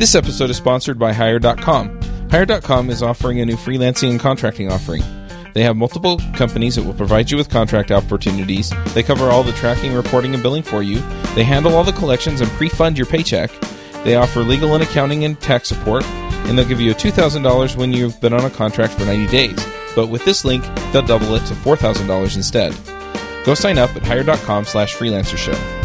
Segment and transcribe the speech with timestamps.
[0.00, 2.00] This episode is sponsored by Hired.com.
[2.30, 5.02] Hired.com is offering a new freelancing and contracting offering.
[5.52, 8.72] They have multiple companies that will provide you with contract opportunities.
[8.94, 11.00] They cover all the tracking, reporting, and billing for you.
[11.34, 13.50] They handle all the collections and pre fund your paycheck.
[14.02, 17.92] They offer legal and accounting and tax support, and they'll give you a $2,000 when
[17.92, 19.66] you've been on a contract for 90 days.
[19.94, 22.74] But with this link, they'll double it to $4,000 instead.
[23.44, 25.79] Go sign up at hired.com slash freelancer show.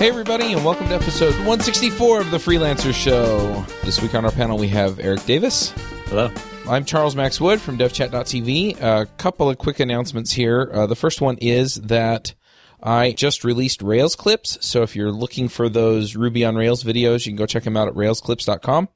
[0.00, 3.66] Hey, everybody, and welcome to episode 164 of the Freelancer Show.
[3.84, 5.72] This week on our panel, we have Eric Davis.
[6.06, 6.32] Hello.
[6.66, 8.80] I'm Charles Max Wood from DevChat.tv.
[8.80, 10.70] A couple of quick announcements here.
[10.72, 12.34] Uh, the first one is that
[12.82, 14.62] I just released RailsClips.
[14.62, 17.76] So if you're looking for those Ruby on Rails videos, you can go check them
[17.76, 18.88] out at railsclips.com.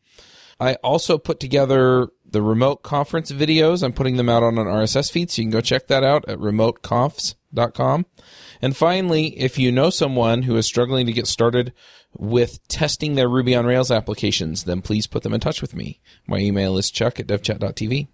[0.59, 3.83] I also put together the remote conference videos.
[3.83, 6.27] I'm putting them out on an RSS feed, so you can go check that out
[6.31, 8.06] at remoteconfs.com.
[8.65, 11.75] And finally, if you know someone who is struggling to get started
[12.17, 16.01] with testing their Ruby on Rails applications, then please put them in touch with me.
[16.27, 18.09] My email is chuck at devchat.tv.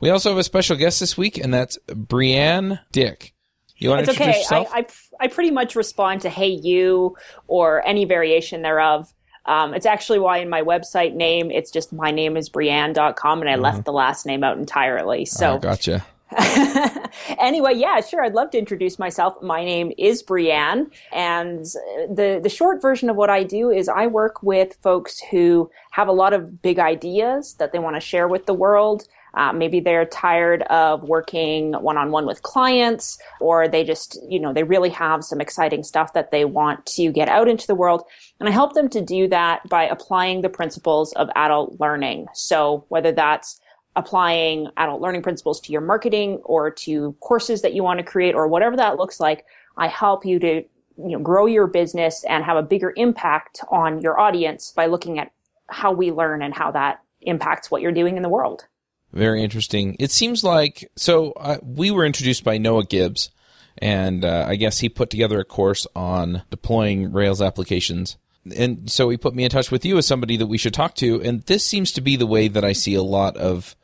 [0.00, 3.34] We also have a special guest this week, and that's Breanne Dyck.
[3.76, 4.40] You want it's to introduce okay.
[4.40, 4.68] yourself?
[4.74, 4.86] I, I,
[5.20, 9.14] I pretty much respond to "Hey you" or any variation thereof.
[9.46, 13.48] Um, it's actually why in my website name it's just my name is Breanne.com and
[13.48, 15.24] I left the last name out entirely.
[15.24, 16.04] So oh, gotcha.
[17.38, 18.22] anyway, yeah, sure.
[18.22, 19.40] I'd love to introduce myself.
[19.42, 24.06] My name is Breanne, and the the short version of what I do is I
[24.08, 28.28] work with folks who have a lot of big ideas that they want to share
[28.28, 29.08] with the world.
[29.34, 34.40] Uh, maybe they're tired of working one on one with clients, or they just, you
[34.40, 37.74] know, they really have some exciting stuff that they want to get out into the
[37.74, 38.02] world.
[38.40, 42.26] And I help them to do that by applying the principles of adult learning.
[42.34, 43.60] So whether that's
[43.96, 48.34] applying adult learning principles to your marketing or to courses that you want to create
[48.34, 49.44] or whatever that looks like,
[49.76, 50.62] I help you to
[50.98, 55.18] you know, grow your business and have a bigger impact on your audience by looking
[55.18, 55.32] at
[55.68, 58.66] how we learn and how that impacts what you're doing in the world.
[59.12, 59.96] Very interesting.
[59.98, 61.32] It seems like so.
[61.32, 63.30] Uh, we were introduced by Noah Gibbs,
[63.78, 68.18] and uh, I guess he put together a course on deploying Rails applications.
[68.52, 70.94] And so he put me in touch with you as somebody that we should talk
[70.96, 71.20] to.
[71.22, 73.76] And this seems to be the way that I see a lot of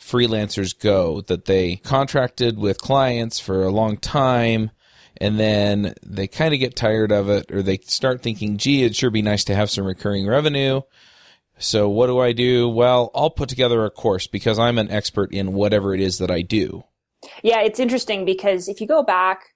[0.00, 4.70] freelancers go that they contracted with clients for a long time
[5.20, 8.96] and then they kind of get tired of it or they start thinking, gee, it'd
[8.96, 10.80] sure be nice to have some recurring revenue.
[11.58, 12.68] So what do I do?
[12.68, 16.30] Well, I'll put together a course because I'm an expert in whatever it is that
[16.30, 16.84] I do.
[17.42, 19.54] Yeah, it's interesting because if you go back,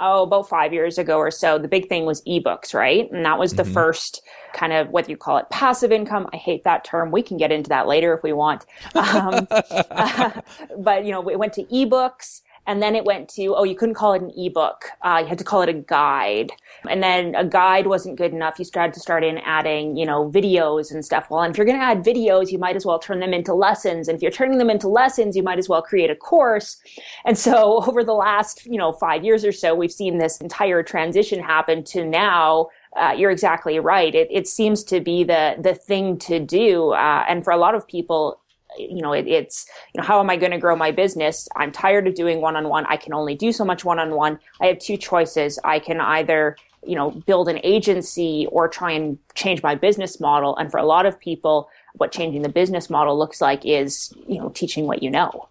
[0.00, 3.10] oh, about five years ago or so, the big thing was ebooks, right?
[3.12, 3.72] And that was the Mhm.
[3.72, 4.22] first
[4.52, 6.28] kind of whether you call it passive income.
[6.32, 7.10] I hate that term.
[7.10, 8.66] We can get into that later if we want.
[8.94, 9.46] Um,
[10.78, 12.42] but you know, we went to ebooks.
[12.66, 14.86] And then it went to, oh, you couldn't call it an ebook.
[15.02, 16.50] Uh, you had to call it a guide.
[16.88, 18.58] And then a guide wasn't good enough.
[18.58, 21.28] You started to start in adding, you know, videos and stuff.
[21.30, 23.54] Well, and if you're going to add videos, you might as well turn them into
[23.54, 24.08] lessons.
[24.08, 26.80] And if you're turning them into lessons, you might as well create a course.
[27.24, 30.82] And so over the last, you know, five years or so, we've seen this entire
[30.82, 34.14] transition happen to now uh, you're exactly right.
[34.14, 37.74] It, it seems to be the the thing to do, uh, and for a lot
[37.74, 38.40] of people,
[38.78, 41.48] you know, it, it's you know, how am I going to grow my business?
[41.56, 42.86] I'm tired of doing one on one.
[42.86, 44.38] I can only do so much one on one.
[44.60, 45.58] I have two choices.
[45.64, 50.56] I can either you know build an agency or try and change my business model.
[50.56, 54.38] And for a lot of people, what changing the business model looks like is you
[54.38, 55.48] know teaching what you know.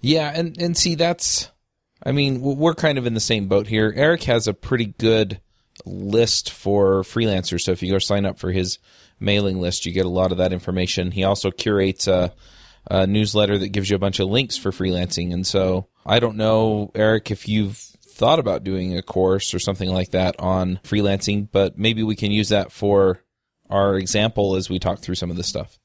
[0.00, 1.50] Yeah, and and see that's
[2.04, 3.92] I mean, we're kind of in the same boat here.
[3.94, 5.40] Eric has a pretty good
[5.84, 8.78] list for freelancers, so if you go sign up for his
[9.18, 11.10] mailing list, you get a lot of that information.
[11.10, 12.32] He also curates a,
[12.88, 16.36] a newsletter that gives you a bunch of links for freelancing, and so I don't
[16.36, 21.48] know, Eric, if you've thought about doing a course or something like that on freelancing,
[21.50, 23.22] but maybe we can use that for
[23.70, 25.78] our example as we talk through some of this stuff.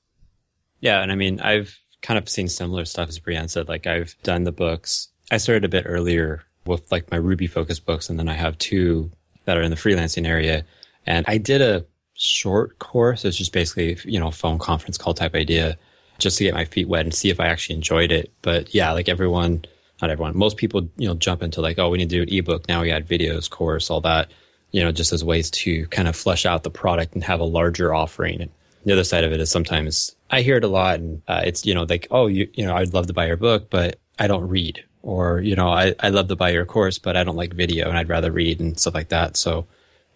[0.81, 3.67] Yeah, and I mean, I've kind of seen similar stuff as Breanne said.
[3.67, 5.09] Like I've done the books.
[5.31, 8.57] I started a bit earlier with like my Ruby focused books, and then I have
[8.57, 9.11] two
[9.45, 10.65] that are in the freelancing area.
[11.05, 11.85] And I did a
[12.15, 13.25] short course.
[13.25, 15.77] It's just basically, you know, phone conference call type idea
[16.17, 18.31] just to get my feet wet and see if I actually enjoyed it.
[18.41, 19.65] But yeah, like everyone,
[20.01, 22.33] not everyone, most people, you know, jump into like, oh, we need to do an
[22.33, 22.67] ebook.
[22.67, 24.31] Now we add videos, course, all that,
[24.71, 27.45] you know, just as ways to kind of flesh out the product and have a
[27.45, 28.41] larger offering.
[28.41, 28.51] And
[28.85, 31.65] the other side of it is sometimes I hear it a lot and uh, it's,
[31.65, 34.27] you know, like, oh, you, you know, I'd love to buy your book, but I
[34.27, 34.83] don't read.
[35.01, 37.89] Or, you know, I, I love to buy your course, but I don't like video
[37.89, 39.37] and I'd rather read and stuff like that.
[39.37, 39.67] So,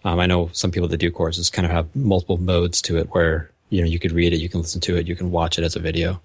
[0.04, 3.10] um, I know some people that do courses kind of have multiple modes to it
[3.12, 5.58] where, you know, you could read it, you can listen to it, you can watch
[5.60, 6.20] it as a video.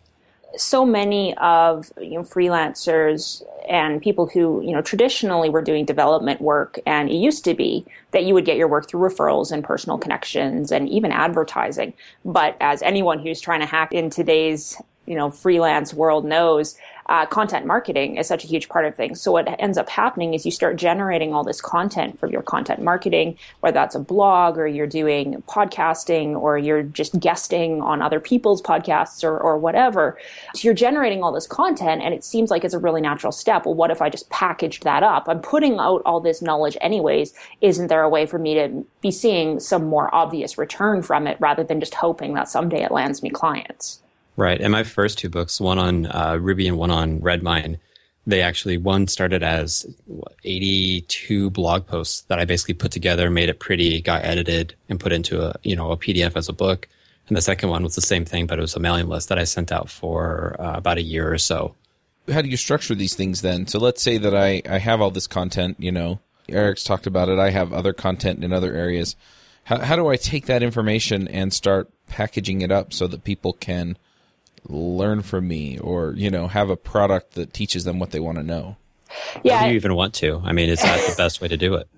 [0.57, 6.41] so many of you know, freelancers and people who you know traditionally were doing development
[6.41, 9.65] work and it used to be that you would get your work through referrals and
[9.65, 11.93] personal connections and even advertising
[12.25, 16.77] but as anyone who's trying to hack in today's you know freelance world knows
[17.07, 19.21] uh, content marketing is such a huge part of things.
[19.21, 22.83] So what ends up happening is you start generating all this content for your content
[22.83, 28.21] marketing, whether that's a blog or you're doing podcasting or you're just guesting on other
[28.21, 30.19] people's podcasts or, or whatever.
[30.55, 33.67] So you're generating all this content and it seems like it's a really natural step.
[33.67, 35.29] Well, what if I just packaged that up?
[35.29, 37.35] I'm putting out all this knowledge anyways.
[37.61, 41.37] Isn't there a way for me to be seeing some more obvious return from it
[41.41, 44.04] rather than just hoping that someday it lands me clients?
[44.37, 44.61] Right.
[44.61, 47.79] And my first two books, one on uh, Ruby and one on Redmine,
[48.27, 49.87] they actually, one started as
[50.45, 55.13] 82 blog posts that I basically put together, made it pretty, got edited and put
[55.13, 56.89] into a, you know, a PDF as a book.
[57.29, 59.39] And the second one was the same thing, but it was a mailing list that
[59.39, 61.75] I sent out for uh, about a year or so.
[62.33, 63.67] How do you structure these things then?
[63.67, 67.29] So let's say that I, I have all this content, you know, Eric's talked about
[67.29, 67.39] it.
[67.39, 69.17] I have other content in other areas.
[69.65, 73.55] How, how do I take that information and start packaging it up so that people
[73.55, 73.97] can
[74.69, 78.39] learn from me or, you know, have a product that teaches them what they want
[78.39, 78.77] to know?
[79.43, 79.65] Yeah.
[79.65, 80.41] do you even want to?
[80.45, 81.89] I mean, is that the best way to do it?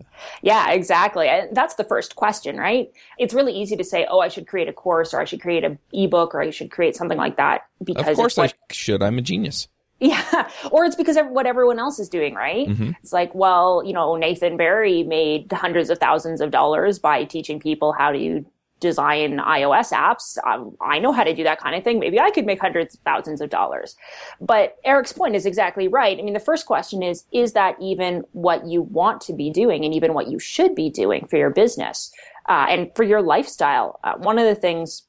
[0.42, 1.28] Yeah, exactly.
[1.52, 2.90] That's the first question, right?
[3.18, 5.64] It's really easy to say, "Oh, I should create a course, or I should create
[5.64, 9.02] an ebook, or I should create something like that." Because of course, what, I should.
[9.02, 9.68] I'm a genius.
[10.00, 12.68] Yeah, or it's because of what everyone else is doing, right?
[12.68, 12.92] Mm-hmm.
[13.02, 17.60] It's like, well, you know, Nathan Barry made hundreds of thousands of dollars by teaching
[17.60, 18.44] people how to
[18.80, 20.36] design iOS apps.
[20.46, 21.98] Um, I know how to do that kind of thing.
[21.98, 23.96] Maybe I could make hundreds of thousands of dollars.
[24.40, 26.18] But Eric's point is exactly right.
[26.18, 29.84] I mean, the first question is, is that even what you want to be doing
[29.84, 32.12] and even what you should be doing for your business
[32.48, 33.98] uh, and for your lifestyle?
[34.04, 35.02] Uh, one of the things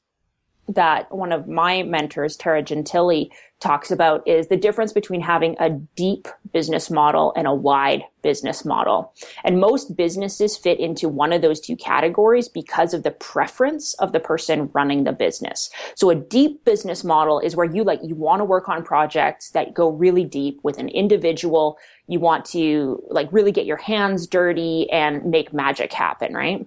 [0.68, 3.26] that one of my mentors, Tara Gentile,
[3.60, 8.64] talks about is the difference between having a deep business model and a wide business
[8.64, 9.12] model.
[9.44, 14.12] And most businesses fit into one of those two categories because of the preference of
[14.12, 15.70] the person running the business.
[15.96, 19.50] So a deep business model is where you like, you want to work on projects
[19.50, 21.78] that go really deep with an individual.
[22.06, 26.66] You want to like really get your hands dirty and make magic happen, right?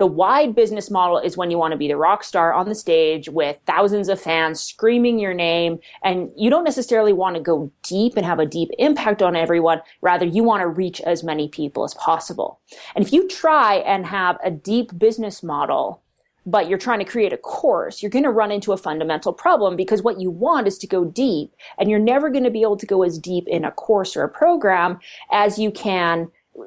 [0.00, 2.74] The wide business model is when you want to be the rock star on the
[2.74, 5.78] stage with thousands of fans screaming your name.
[6.02, 9.82] And you don't necessarily want to go deep and have a deep impact on everyone.
[10.00, 12.60] Rather, you want to reach as many people as possible.
[12.94, 16.00] And if you try and have a deep business model,
[16.46, 19.76] but you're trying to create a course, you're going to run into a fundamental problem
[19.76, 22.78] because what you want is to go deep and you're never going to be able
[22.78, 24.98] to go as deep in a course or a program
[25.30, 26.26] as you can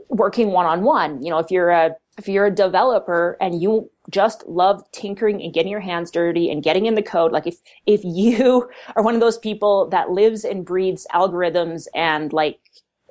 [0.10, 1.24] working one on one.
[1.24, 5.54] You know, if you're a if you're a developer and you just love tinkering and
[5.54, 9.16] getting your hands dirty and getting in the code, like if, if you are one
[9.16, 12.60] of those people that lives and breathes algorithms and like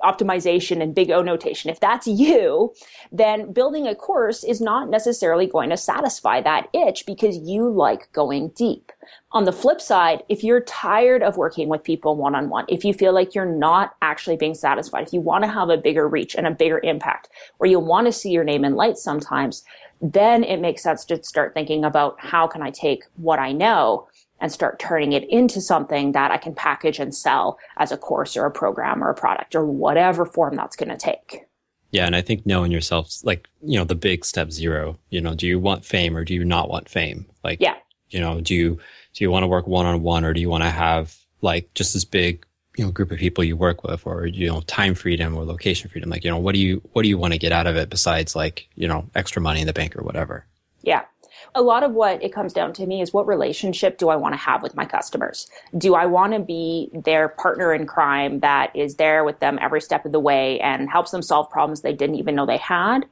[0.03, 2.73] optimization and big O notation, if that's you,
[3.11, 8.11] then building a course is not necessarily going to satisfy that itch because you like
[8.11, 8.91] going deep.
[9.31, 12.85] On the flip side, if you're tired of working with people one on one, if
[12.85, 16.07] you feel like you're not actually being satisfied, if you want to have a bigger
[16.07, 17.29] reach and a bigger impact,
[17.59, 19.63] or you want to see your name in lights sometimes,
[20.01, 24.07] then it makes sense to start thinking about how can I take what I know
[24.43, 28.35] and start turning it into something that I can package and sell as a course
[28.35, 31.45] or a program or a product or whatever form that's going to take.
[31.91, 34.99] Yeah, and I think knowing yourself, like you know, the big step zero.
[35.11, 37.25] You know, do you want fame or do you not want fame?
[37.41, 37.75] Like, yeah,
[38.09, 38.79] you know, do you
[39.13, 41.73] do you want to work one on one or do you want to have like
[41.73, 42.45] just this big
[42.75, 45.89] you know group of people you work with or you know time freedom or location
[45.89, 47.75] freedom like you know what do you what do you want to get out of
[47.75, 50.47] it besides like you know extra money in the bank or whatever
[50.81, 51.03] yeah
[51.55, 54.33] a lot of what it comes down to me is what relationship do I want
[54.33, 55.47] to have with my customers?
[55.77, 59.81] Do I want to be their partner in crime that is there with them every
[59.81, 63.05] step of the way and helps them solve problems they didn't even know they had?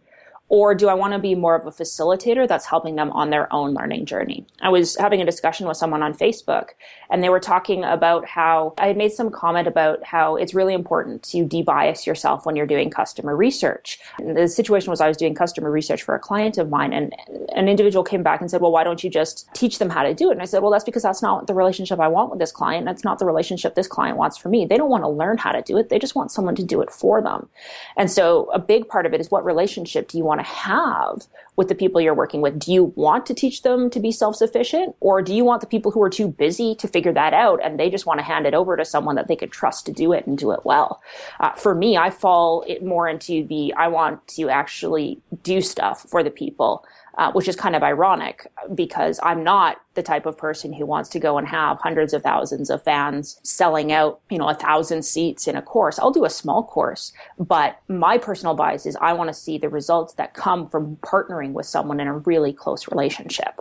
[0.51, 3.51] Or do I want to be more of a facilitator that's helping them on their
[3.53, 4.46] own learning journey?
[4.62, 6.72] I was having a discussion with someone on Facebook
[7.10, 10.74] and they were talking about how I had made some comment about how it's really
[10.74, 13.98] important to debias yourself when you're doing customer research.
[14.17, 17.15] And the situation was I was doing customer research for a client of mine and
[17.55, 20.13] an individual came back and said, well, why don't you just teach them how to
[20.13, 20.34] do it?
[20.34, 22.86] And I said, well, that's because that's not the relationship I want with this client.
[22.86, 24.65] That's not the relationship this client wants for me.
[24.65, 25.88] They don't want to learn how to do it.
[25.88, 27.48] They just want someone to do it for them.
[27.96, 31.28] And so a big part of it is what relationship do you want to have
[31.56, 32.58] with the people you're working with?
[32.58, 35.92] Do you want to teach them to be self-sufficient or do you want the people
[35.92, 38.54] who are too busy to figure that out and they just want to hand it
[38.54, 41.02] over to someone that they could trust to do it and do it well?
[41.40, 46.24] Uh, for me, I fall more into the, I want to actually do stuff for
[46.24, 46.86] the people
[47.18, 51.10] uh, which is kind of ironic because I'm not the type of person who wants
[51.10, 55.03] to go and have hundreds of thousands of fans selling out, you know, a thousand
[55.03, 56.00] seats in a course.
[56.00, 59.70] I'll do a small course, but my personal bias is I want to see the
[59.70, 63.60] results that come from partnering with someone in a really close relationship.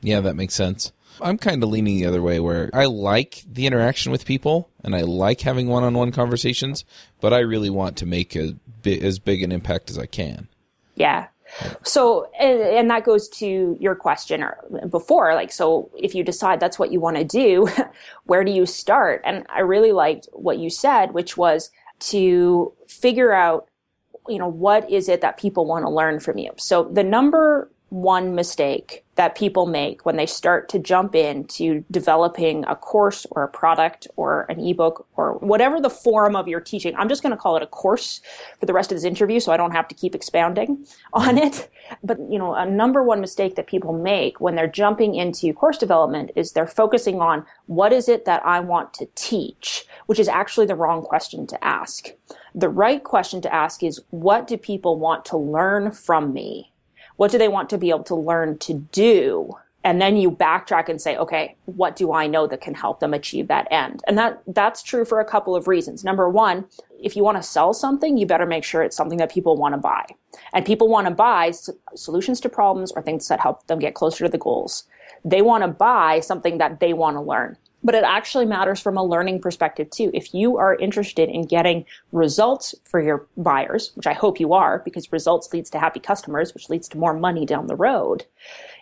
[0.00, 0.92] Yeah, that makes sense.
[1.20, 4.94] I'm kind of leaning the other way where I like the interaction with people and
[4.94, 6.84] I like having one on one conversations,
[7.20, 10.48] but I really want to make a, as big an impact as I can.
[10.94, 11.28] Yeah.
[11.82, 14.58] So, and, and, that goes to your question or
[14.88, 17.68] before, like, so if you decide that's what you want to do,
[18.24, 19.22] where do you start?
[19.24, 23.68] And I really liked what you said, which was to figure out,
[24.28, 26.52] you know, what is it that people want to learn from you?
[26.56, 32.64] So the number one mistake that people make when they start to jump into developing
[32.66, 36.94] a course or a product or an ebook or whatever the form of your teaching.
[36.96, 38.20] I'm just going to call it a course
[38.58, 41.46] for the rest of this interview so I don't have to keep expounding on mm-hmm.
[41.46, 41.70] it.
[42.02, 45.78] But, you know, a number one mistake that people make when they're jumping into course
[45.78, 50.28] development is they're focusing on what is it that I want to teach, which is
[50.28, 52.10] actually the wrong question to ask.
[52.54, 56.72] The right question to ask is what do people want to learn from me?
[57.16, 59.52] What do they want to be able to learn to do?
[59.84, 63.14] And then you backtrack and say, okay, what do I know that can help them
[63.14, 64.02] achieve that end?
[64.08, 66.02] And that, that's true for a couple of reasons.
[66.02, 66.64] Number one,
[67.00, 69.74] if you want to sell something, you better make sure it's something that people want
[69.74, 70.04] to buy.
[70.52, 71.52] And people want to buy
[71.94, 74.84] solutions to problems or things that help them get closer to the goals.
[75.24, 78.96] They want to buy something that they want to learn but it actually matters from
[78.96, 80.10] a learning perspective too.
[80.12, 84.80] If you are interested in getting results for your buyers, which I hope you are,
[84.80, 88.26] because results leads to happy customers, which leads to more money down the road.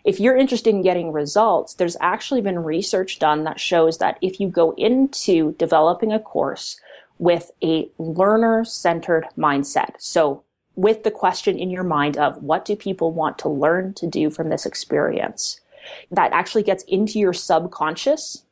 [0.05, 4.41] If you're interested in getting results, there's actually been research done that shows that if
[4.41, 6.81] you go into developing a course
[7.19, 10.45] with a learner centered mindset, so
[10.77, 14.31] with the question in your mind of what do people want to learn to do
[14.31, 15.61] from this experience,
[16.11, 18.45] that actually gets into your subconscious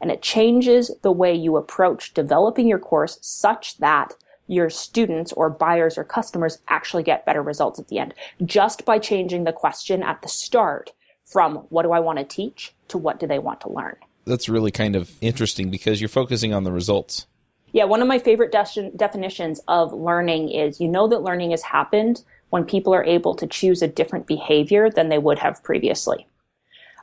[0.00, 4.14] and it changes the way you approach developing your course such that
[4.46, 8.98] your students or buyers or customers actually get better results at the end just by
[8.98, 10.92] changing the question at the start
[11.24, 13.96] from what do I want to teach to what do they want to learn.
[14.24, 17.26] That's really kind of interesting because you're focusing on the results.
[17.72, 21.62] Yeah, one of my favorite de- definitions of learning is you know that learning has
[21.62, 26.26] happened when people are able to choose a different behavior than they would have previously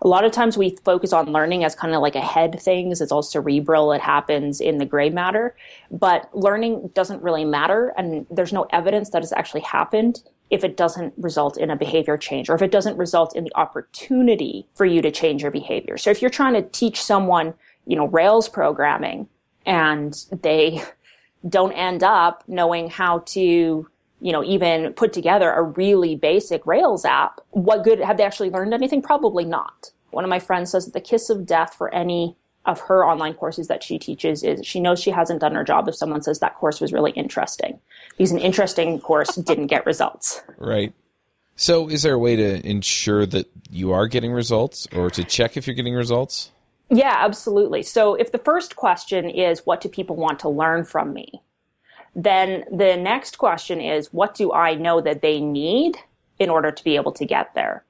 [0.01, 2.99] a lot of times we focus on learning as kind of like a head things.
[2.99, 3.93] It's all cerebral.
[3.93, 5.55] It happens in the gray matter,
[5.91, 7.93] but learning doesn't really matter.
[7.97, 12.17] And there's no evidence that it's actually happened if it doesn't result in a behavior
[12.17, 15.97] change or if it doesn't result in the opportunity for you to change your behavior.
[15.97, 17.53] So if you're trying to teach someone,
[17.85, 19.27] you know, Rails programming
[19.65, 20.83] and they
[21.47, 23.87] don't end up knowing how to
[24.23, 28.49] you know, even put together a really basic Rails app, what good have they actually
[28.49, 29.01] learned anything?
[29.01, 29.91] Probably not.
[30.11, 33.33] One of my friends says that the kiss of death for any of her online
[33.33, 36.39] courses that she teaches is she knows she hasn't done her job if someone says
[36.39, 37.77] that course was really interesting
[38.11, 40.41] because an interesting course didn't get results.
[40.57, 40.93] Right.
[41.57, 45.57] So, is there a way to ensure that you are getting results or to check
[45.57, 46.49] if you're getting results?
[46.89, 47.83] Yeah, absolutely.
[47.83, 51.41] So, if the first question is, What do people want to learn from me?
[52.15, 55.97] Then the next question is what do I know that they need
[56.39, 57.83] in order to be able to get there?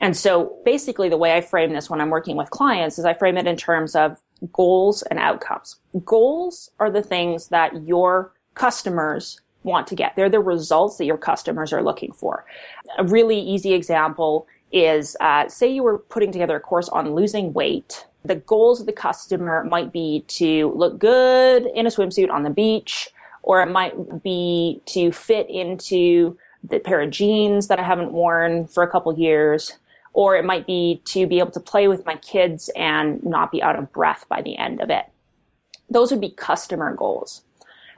[0.00, 3.14] And so basically the way I frame this when I'm working with clients is I
[3.14, 4.20] frame it in terms of
[4.52, 5.76] goals and outcomes.
[6.04, 10.14] Goals are the things that your customers want to get.
[10.14, 12.44] They're the results that your customers are looking for.
[12.98, 17.52] A really easy example is, uh, say you were putting together a course on losing
[17.52, 18.06] weight.
[18.24, 22.50] The goals of the customer might be to look good in a swimsuit on the
[22.50, 23.08] beach,
[23.46, 26.36] or it might be to fit into
[26.68, 29.78] the pair of jeans that I haven't worn for a couple years,
[30.12, 33.62] or it might be to be able to play with my kids and not be
[33.62, 35.04] out of breath by the end of it.
[35.88, 37.42] Those would be customer goals.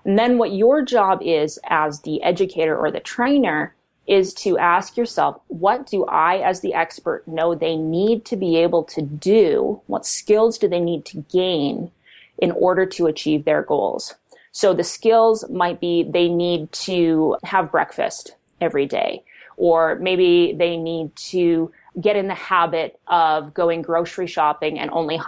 [0.05, 3.75] And then what your job is as the educator or the trainer
[4.07, 8.57] is to ask yourself, what do I as the expert know they need to be
[8.57, 9.81] able to do?
[9.87, 11.91] What skills do they need to gain
[12.37, 14.15] in order to achieve their goals?
[14.59, 19.23] So the skills might be they need to have breakfast every day,
[19.57, 25.21] or maybe they need to get in the habit of going grocery shopping and only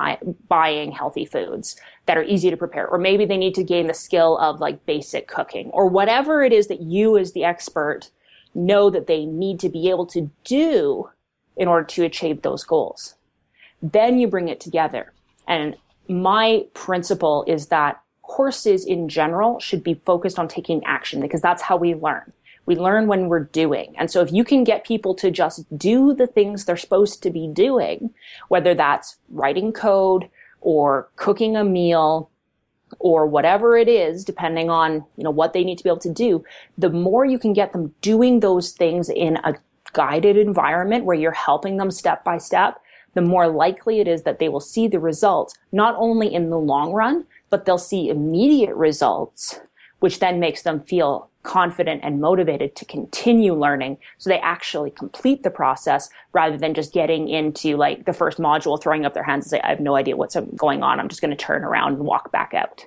[0.49, 2.88] buying healthy foods that are easy to prepare.
[2.88, 6.52] Or maybe they need to gain the skill of like basic cooking or whatever it
[6.52, 8.10] is that you as the expert
[8.52, 11.08] know that they need to be able to do
[11.56, 13.14] in order to achieve those goals.
[13.80, 15.12] Then you bring it together.
[15.46, 15.76] And
[16.08, 21.62] my principle is that courses in general should be focused on taking action because that's
[21.62, 22.32] how we learn.
[22.64, 23.92] We learn when we're doing.
[23.99, 27.30] And so if you can get people to just do the things they're supposed to
[27.30, 28.14] be doing,
[28.46, 30.28] whether that's writing code
[30.60, 32.30] or cooking a meal
[33.00, 36.12] or whatever it is, depending on, you know, what they need to be able to
[36.12, 36.44] do,
[36.78, 39.54] the more you can get them doing those things in a
[39.92, 42.80] guided environment where you're helping them step by step,
[43.14, 46.58] the more likely it is that they will see the results, not only in the
[46.58, 49.61] long run, but they'll see immediate results,
[49.99, 53.99] which then makes them feel confident and motivated to continue learning.
[54.19, 58.80] So they actually complete the process rather than just getting into like the first module,
[58.80, 61.00] throwing up their hands and say, I have no idea what's going on.
[61.00, 62.85] I'm just going to turn around and walk back out.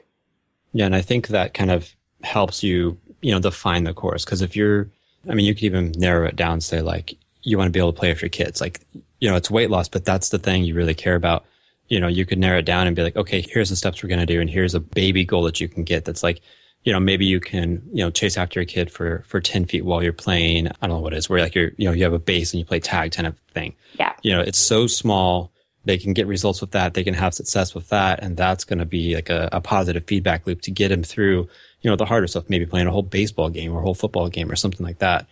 [0.71, 0.85] Yeah.
[0.85, 4.23] And I think that kind of helps you, you know, define the course.
[4.23, 4.89] Cause if you're,
[5.27, 7.93] I mean, you could even narrow it down, say like, you want to be able
[7.93, 8.61] to play with your kids.
[8.61, 8.81] Like,
[9.19, 11.45] you know, it's weight loss, but that's the thing you really care about.
[11.93, 14.09] You know, you could narrow it down and be like, okay, here's the steps we're
[14.09, 14.41] going to do.
[14.41, 16.05] And here's a baby goal that you can get.
[16.05, 16.41] That's like,
[16.83, 19.85] you know, maybe you can, you know, chase after a kid for, for 10 feet
[19.85, 20.69] while you're playing.
[20.69, 22.51] I don't know what it is where like you're, you know, you have a base
[22.51, 23.75] and you play tag kind of thing.
[23.99, 24.13] Yeah.
[24.23, 25.51] You know, it's so small.
[25.85, 26.95] They can get results with that.
[26.95, 28.23] They can have success with that.
[28.23, 31.47] And that's going to be like a, a positive feedback loop to get them through,
[31.81, 34.29] you know, the harder stuff, maybe playing a whole baseball game or a whole football
[34.29, 35.27] game or something like that.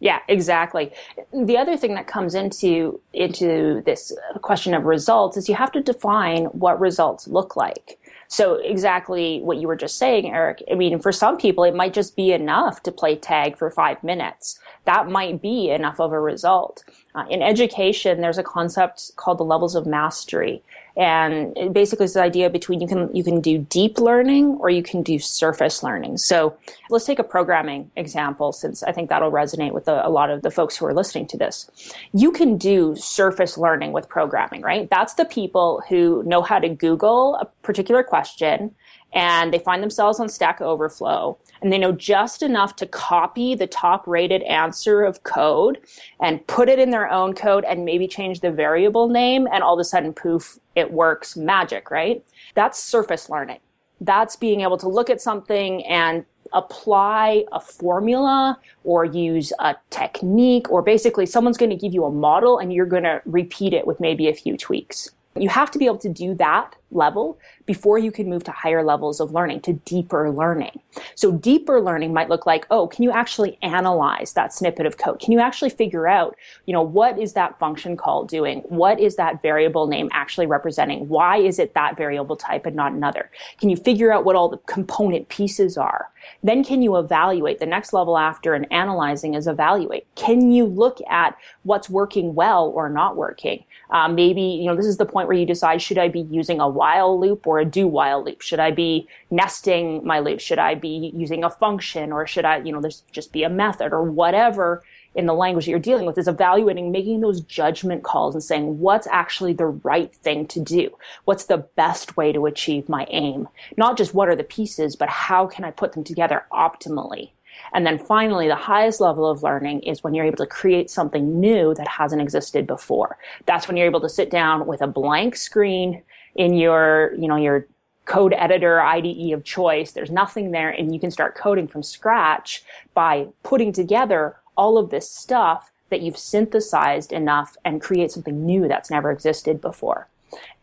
[0.00, 0.92] Yeah, exactly.
[1.32, 4.12] The other thing that comes into into this
[4.42, 7.98] question of results is you have to define what results look like.
[8.28, 10.62] So exactly what you were just saying, Eric.
[10.70, 14.02] I mean, for some people, it might just be enough to play tag for five
[14.02, 14.58] minutes.
[14.84, 16.84] That might be enough of a result.
[17.14, 20.62] Uh, in education, there's a concept called the levels of mastery.
[20.96, 24.82] And basically it's the idea between you can, you can do deep learning or you
[24.82, 26.16] can do surface learning.
[26.16, 26.56] So
[26.88, 30.42] let's take a programming example since I think that'll resonate with a, a lot of
[30.42, 31.70] the folks who are listening to this.
[32.14, 34.88] You can do surface learning with programming, right?
[34.88, 38.74] That's the people who know how to Google a particular question
[39.12, 43.66] and they find themselves on Stack Overflow and they know just enough to copy the
[43.66, 45.78] top rated answer of code
[46.20, 49.74] and put it in their own code and maybe change the variable name and all
[49.74, 52.24] of a sudden poof, it works magic, right?
[52.54, 53.58] That's surface learning.
[54.00, 60.70] That's being able to look at something and apply a formula or use a technique
[60.70, 63.86] or basically someone's going to give you a model and you're going to repeat it
[63.86, 65.10] with maybe a few tweaks.
[65.36, 68.82] You have to be able to do that level before you can move to higher
[68.82, 70.80] levels of learning, to deeper learning.
[71.14, 75.20] So deeper learning might look like, oh, can you actually analyze that snippet of code?
[75.20, 78.60] Can you actually figure out, you know, what is that function call doing?
[78.68, 81.08] What is that variable name actually representing?
[81.08, 83.30] Why is it that variable type and not another?
[83.60, 86.10] Can you figure out what all the component pieces are?
[86.42, 87.58] Then can you evaluate?
[87.58, 90.06] The next level after and analyzing is evaluate.
[90.16, 93.64] Can you look at what's working well or not working?
[93.90, 96.60] Um, maybe, you know, this is the point where you decide, should I be using
[96.60, 98.40] a while loop or a do while loop?
[98.42, 100.38] Should I be nesting my loop?
[100.38, 103.50] Should I be using a function or should I, you know, there's just be a
[103.50, 104.84] method or whatever
[105.16, 108.78] in the language that you're dealing with is evaluating, making those judgment calls and saying
[108.78, 110.96] what's actually the right thing to do?
[111.24, 113.48] What's the best way to achieve my aim?
[113.76, 117.30] Not just what are the pieces, but how can I put them together optimally?
[117.72, 121.40] And then finally, the highest level of learning is when you're able to create something
[121.40, 123.18] new that hasn't existed before.
[123.46, 126.02] That's when you're able to sit down with a blank screen
[126.36, 127.66] in your, you know, your
[128.04, 129.92] code editor IDE of choice.
[129.92, 132.62] There's nothing there and you can start coding from scratch
[132.94, 138.68] by putting together all of this stuff that you've synthesized enough and create something new
[138.68, 140.08] that's never existed before.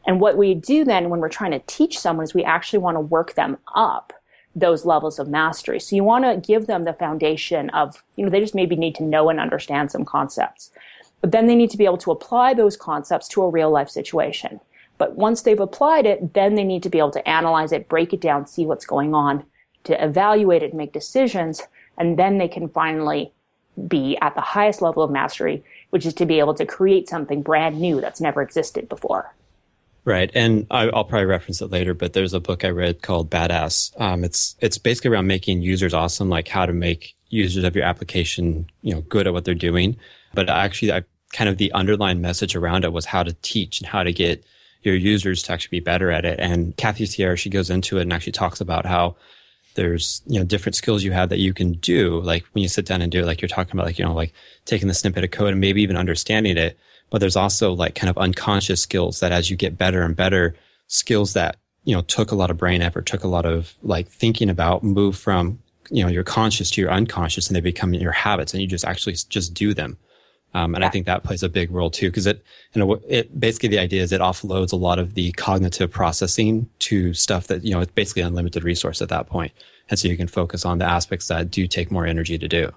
[0.05, 2.95] And what we do then when we're trying to teach someone is we actually want
[2.95, 4.13] to work them up
[4.55, 5.79] those levels of mastery.
[5.79, 8.95] So you want to give them the foundation of, you know, they just maybe need
[8.95, 10.71] to know and understand some concepts.
[11.21, 13.89] But then they need to be able to apply those concepts to a real life
[13.89, 14.59] situation.
[15.03, 18.13] But once they've applied it, then they need to be able to analyze it, break
[18.13, 19.43] it down, see what's going on,
[19.83, 21.61] to evaluate it, make decisions,
[21.97, 23.33] and then they can finally
[23.85, 27.41] be at the highest level of mastery, which is to be able to create something
[27.41, 29.35] brand new that's never existed before.
[30.05, 33.29] Right, and I, will probably reference it later, but there's a book I read called
[33.29, 33.99] Badass.
[33.99, 37.83] Um, it's it's basically around making users awesome, like how to make users of your
[37.83, 39.97] application, you know, good at what they're doing.
[40.33, 43.89] But actually, I kind of the underlying message around it was how to teach and
[43.89, 44.45] how to get
[44.85, 46.39] your users to actually be better at it.
[46.39, 49.15] And Kathy Sierra, she goes into it and actually talks about how
[49.75, 52.85] there's you know different skills you have that you can do, like when you sit
[52.85, 54.33] down and do it, like you're talking about, like you know, like
[54.65, 56.77] taking the snippet of code and maybe even understanding it.
[57.09, 60.55] But there's also like kind of unconscious skills that as you get better and better
[60.87, 64.07] skills that you know took a lot of brain effort took a lot of like
[64.07, 68.11] thinking about move from you know your conscious to your unconscious and they become your
[68.11, 69.97] habits and you just actually just do them
[70.53, 70.87] Um, and yeah.
[70.87, 73.79] I think that plays a big role too, because it, you know, it basically the
[73.79, 77.79] idea is it offloads a lot of the cognitive processing to stuff that, you know,
[77.79, 79.51] it's basically unlimited resource at that point.
[79.89, 82.71] And so you can focus on the aspects that do take more energy to do.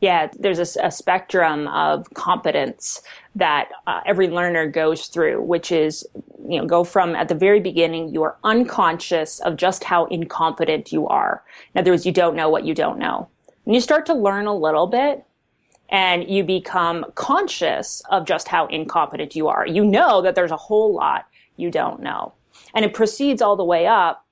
[0.00, 3.00] Yeah, there's a, a spectrum of competence
[3.36, 6.06] that uh, every learner goes through, which is,
[6.48, 10.92] you know, go from at the very beginning, you are unconscious of just how incompetent
[10.92, 11.42] you are.
[11.74, 13.28] In other words, you don't know what you don't know.
[13.64, 15.24] And you start to learn a little bit,
[15.90, 19.66] and you become conscious of just how incompetent you are.
[19.66, 22.32] You know that there's a whole lot you don't know.
[22.74, 24.24] And it proceeds all the way up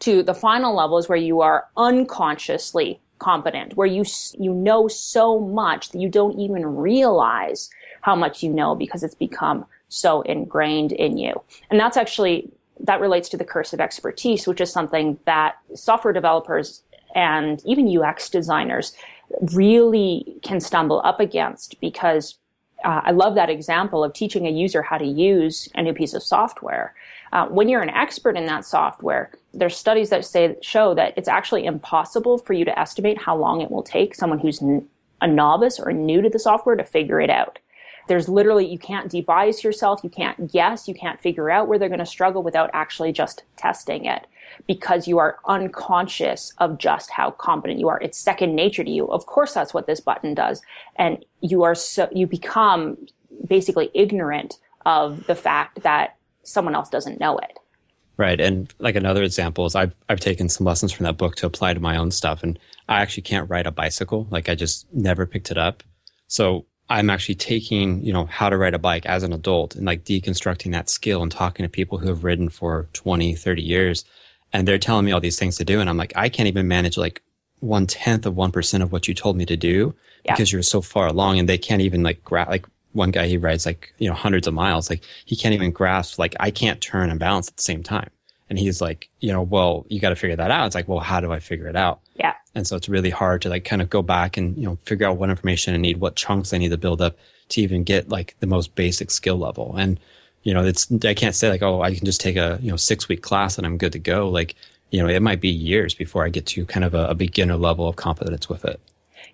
[0.00, 4.04] to the final levels where you are unconsciously competent, where you,
[4.38, 7.70] you know so much that you don't even realize
[8.00, 11.40] how much you know because it's become so ingrained in you.
[11.70, 16.12] And that's actually, that relates to the curse of expertise, which is something that software
[16.12, 16.82] developers
[17.14, 18.94] and even UX designers
[19.52, 22.38] really can stumble up against because
[22.84, 26.14] uh, I love that example of teaching a user how to use a new piece
[26.14, 26.94] of software.
[27.32, 31.28] Uh, when you're an expert in that software, there's studies that say show that it's
[31.28, 34.86] actually impossible for you to estimate how long it will take someone who's n-
[35.20, 37.58] a novice or new to the software to figure it out.
[38.06, 41.88] There's literally you can't devise yourself, you can't guess, you can't figure out where they're
[41.88, 44.26] going to struggle without actually just testing it
[44.66, 48.00] because you are unconscious of just how competent you are.
[48.00, 49.06] It's second nature to you.
[49.10, 50.62] Of course, that's what this button does.
[50.96, 52.98] And you are so, you become
[53.46, 57.58] basically ignorant of the fact that someone else doesn't know it.
[58.16, 58.40] Right.
[58.40, 61.74] And like another example is I've, I've taken some lessons from that book to apply
[61.74, 62.42] to my own stuff.
[62.42, 64.26] And I actually can't ride a bicycle.
[64.30, 65.84] Like I just never picked it up.
[66.26, 69.84] So I'm actually taking, you know, how to ride a bike as an adult and
[69.86, 74.04] like deconstructing that skill and talking to people who have ridden for 20, 30 years
[74.52, 75.80] and they're telling me all these things to do.
[75.80, 77.22] And I'm like, I can't even manage like
[77.60, 80.32] one tenth of 1% of what you told me to do yeah.
[80.32, 83.36] because you're so far along and they can't even like grab, like one guy, he
[83.36, 84.88] rides like, you know, hundreds of miles.
[84.88, 88.10] Like he can't even grasp, like I can't turn and balance at the same time.
[88.50, 90.66] And he's like, you know, well, you got to figure that out.
[90.66, 92.00] It's like, well, how do I figure it out?
[92.14, 92.34] Yeah.
[92.54, 95.06] And so it's really hard to like kind of go back and, you know, figure
[95.06, 97.16] out what information I need, what chunks I need to build up
[97.50, 99.76] to even get like the most basic skill level.
[99.76, 100.00] And
[100.42, 102.76] you know, it's, I can't say like, oh, I can just take a, you know,
[102.76, 104.28] six week class and I'm good to go.
[104.28, 104.54] Like,
[104.90, 107.56] you know, it might be years before I get to kind of a, a beginner
[107.56, 108.80] level of competence with it.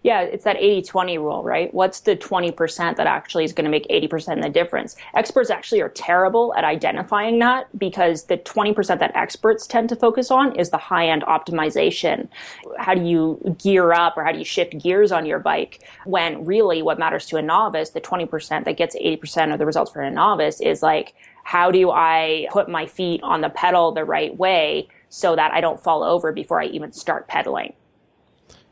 [0.04, 1.72] Yeah, it's that 80-20 rule, right?
[1.72, 4.96] What's the 20% that actually is going to make 80% of the difference?
[5.14, 10.30] Experts actually are terrible at identifying that because the 20% that experts tend to focus
[10.30, 12.28] on is the high-end optimization.
[12.76, 16.44] How do you gear up or how do you shift gears on your bike when
[16.44, 20.02] really what matters to a novice, the 20% that gets 80% of the results for
[20.02, 21.14] a novice is like,
[21.44, 25.62] how do I put my feet on the pedal the right way so that I
[25.62, 27.72] don't fall over before I even start pedaling?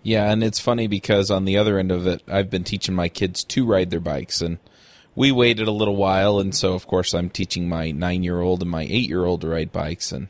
[0.03, 3.09] Yeah, and it's funny because on the other end of it, I've been teaching my
[3.09, 4.59] kids to ride their bikes, and
[5.15, 8.63] we waited a little while, and so of course I'm teaching my nine year old
[8.63, 10.29] and my eight year old to ride bikes, and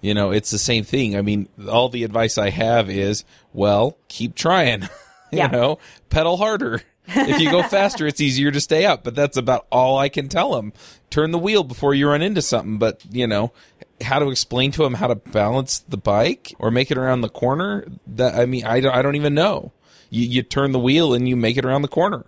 [0.00, 1.16] you know it's the same thing.
[1.16, 4.82] I mean, all the advice I have is, well, keep trying,
[5.30, 5.46] you yeah.
[5.46, 6.82] know, pedal harder.
[7.06, 10.28] if you go faster, it's easier to stay up, but that's about all I can
[10.28, 10.72] tell them.
[11.10, 13.52] Turn the wheel before you run into something, but you know,
[14.02, 17.28] how to explain to him how to balance the bike or make it around the
[17.28, 17.86] corner.
[18.06, 19.72] That I mean, I don't, I don't even know.
[20.10, 22.26] You, you turn the wheel and you make it around the corner.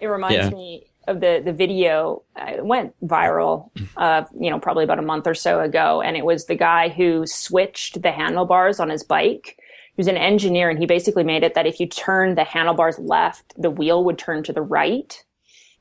[0.00, 0.50] It reminds yeah.
[0.50, 2.22] me of the the video.
[2.36, 6.16] Uh, it went viral, uh, you know, probably about a month or so ago, and
[6.16, 9.58] it was the guy who switched the handlebars on his bike.
[9.96, 12.98] He was an engineer, and he basically made it that if you turn the handlebars
[12.98, 15.22] left, the wheel would turn to the right.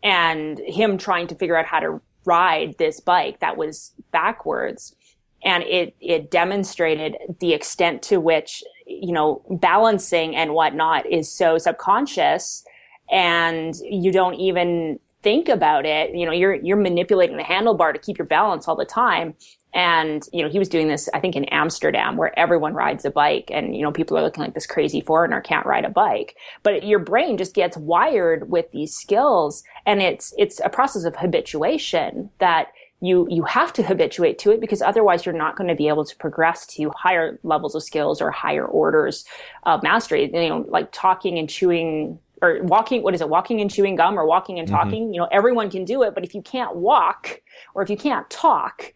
[0.03, 4.95] And him trying to figure out how to ride this bike that was backwards
[5.43, 11.57] and it it demonstrated the extent to which you know balancing and whatnot is so
[11.57, 12.63] subconscious
[13.11, 16.15] and you don't even think about it.
[16.15, 19.35] You know you're you're manipulating the handlebar to keep your balance all the time.
[19.73, 23.09] And you know he was doing this i think in amsterdam where everyone rides a
[23.09, 26.35] bike and you know people are looking like this crazy foreigner can't ride a bike.
[26.61, 31.15] But your brain just gets wired with these skills and it's it's a process of
[31.15, 32.67] habituation that
[33.03, 36.05] you you have to habituate to it because otherwise you're not going to be able
[36.05, 39.25] to progress to higher levels of skills or higher orders
[39.63, 43.69] of mastery you know like talking and chewing or walking what is it walking and
[43.69, 44.77] chewing gum or walking and mm-hmm.
[44.77, 45.13] talking mm-hmm.
[45.13, 47.41] you know everyone can do it but if you can't walk
[47.75, 48.93] or if you can't talk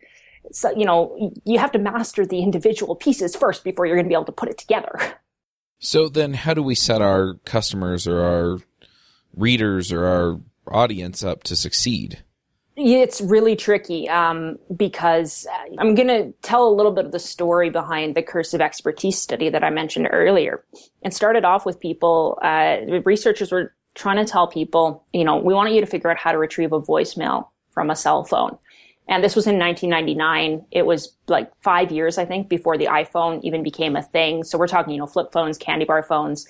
[0.53, 4.09] so you know you have to master the individual pieces first before you're going to
[4.09, 4.97] be able to put it together
[5.79, 8.57] so then how do we set our customers or our
[9.35, 10.39] readers or our
[10.73, 12.23] audience up to succeed
[12.77, 15.47] it's really tricky um, because
[15.79, 19.19] I'm going to tell a little bit of the story behind the curse of expertise
[19.19, 20.63] study that I mentioned earlier.
[21.01, 25.55] It started off with people, uh, researchers were trying to tell people, you know, we
[25.55, 28.55] want you to figure out how to retrieve a voicemail from a cell phone.
[29.07, 30.65] And this was in 1999.
[30.69, 34.43] It was like five years, I think, before the iPhone even became a thing.
[34.43, 36.45] So we're talking, you know, flip phones, candy bar phones.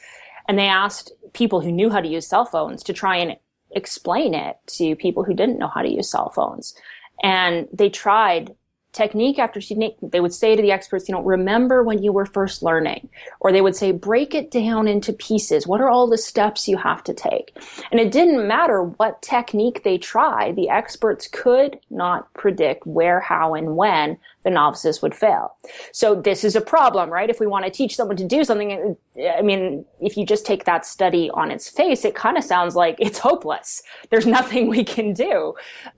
[0.50, 3.38] And they asked people who knew how to use cell phones to try and
[3.78, 6.76] explain it to people who didn't know how to use cell phones.
[7.24, 8.56] And they tried
[8.98, 12.26] technique after technique, they would say to the experts, you know, remember when you were
[12.26, 13.08] first learning,
[13.40, 15.68] or they would say, break it down into pieces.
[15.68, 17.56] What are all the steps you have to take?
[17.92, 20.56] And it didn't matter what technique they tried.
[20.56, 25.58] The experts could not predict where, how, and when the novices would fail.
[25.92, 27.30] So this is a problem, right?
[27.30, 28.96] If we want to teach someone to do something,
[29.38, 32.74] I mean, if you just take that study on its face, it kind of sounds
[32.74, 33.84] like it's hopeless.
[34.10, 35.54] There's nothing we can do.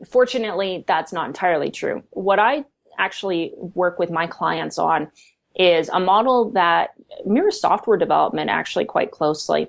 [0.10, 2.02] Fortunately, that's not entirely true.
[2.10, 2.66] What I
[2.98, 5.12] actually work with my clients on
[5.56, 6.96] is a model that
[7.28, 9.68] mirrors software development actually quite closely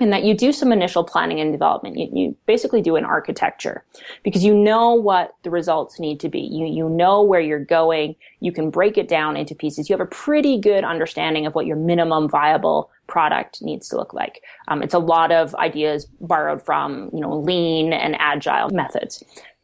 [0.00, 1.96] in that you do some initial planning and development.
[1.96, 3.84] You, you, basically do an architecture
[4.22, 6.40] because you know what the results need to be.
[6.40, 8.16] You, you know where you're going.
[8.40, 9.88] You can break it down into pieces.
[9.88, 14.12] You have a pretty good understanding of what your minimum viable product needs to look
[14.12, 14.42] like.
[14.68, 19.22] Um, it's a lot of ideas borrowed from, you know, lean and agile methods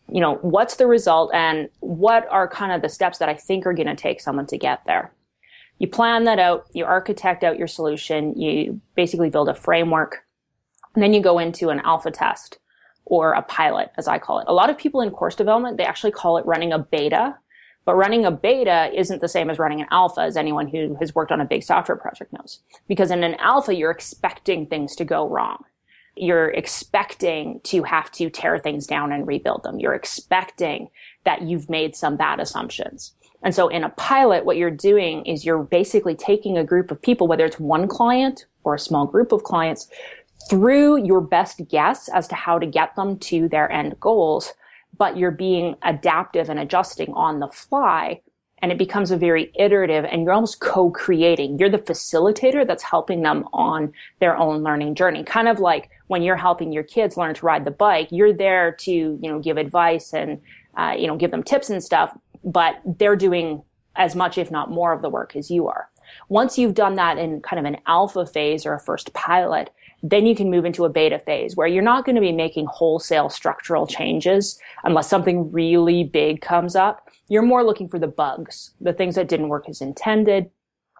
[0.09, 3.67] you know, what's the result and what are kind of the steps that I think
[3.67, 5.13] are going to take someone to get there.
[5.79, 10.25] You plan that out, you architect out your solution, you basically build a framework,
[10.97, 12.59] and then you go into an alpha test
[13.05, 14.47] or a pilot, as I call it.
[14.49, 17.37] A lot of people in course development, they actually call it running a beta,
[17.85, 21.15] but running a beta isn't the same as running an alpha, as anyone who has
[21.15, 22.59] worked on a big software project knows.
[22.89, 25.63] Because in an alpha, you're expecting things to go wrong
[26.17, 29.79] you're expecting to have to tear things down and rebuild them.
[29.79, 30.89] You're expecting
[31.25, 33.13] that you've made some bad assumptions.
[33.43, 37.01] And so in a pilot, what you're doing is you're basically taking a group of
[37.01, 39.89] people, whether it's one client or a small group of clients,
[40.49, 44.53] through your best guess as to how to get them to their end goals,
[44.97, 48.21] but you're being adaptive and adjusting on the fly
[48.63, 51.59] and it becomes a very iterative and you're almost co-creating.
[51.59, 55.25] You're the facilitator that's helping them on their own learning journey.
[55.25, 58.73] Kind of like when you're helping your kids learn to ride the bike, you're there
[58.73, 60.41] to, you know, give advice and,
[60.77, 63.63] uh, you know, give them tips and stuff, but they're doing
[63.95, 65.89] as much, if not more of the work as you are.
[66.29, 69.71] Once you've done that in kind of an alpha phase or a first pilot,
[70.03, 72.67] then you can move into a beta phase where you're not going to be making
[72.67, 78.73] wholesale structural changes unless something really big comes up you're more looking for the bugs,
[78.81, 80.51] the things that didn't work as intended,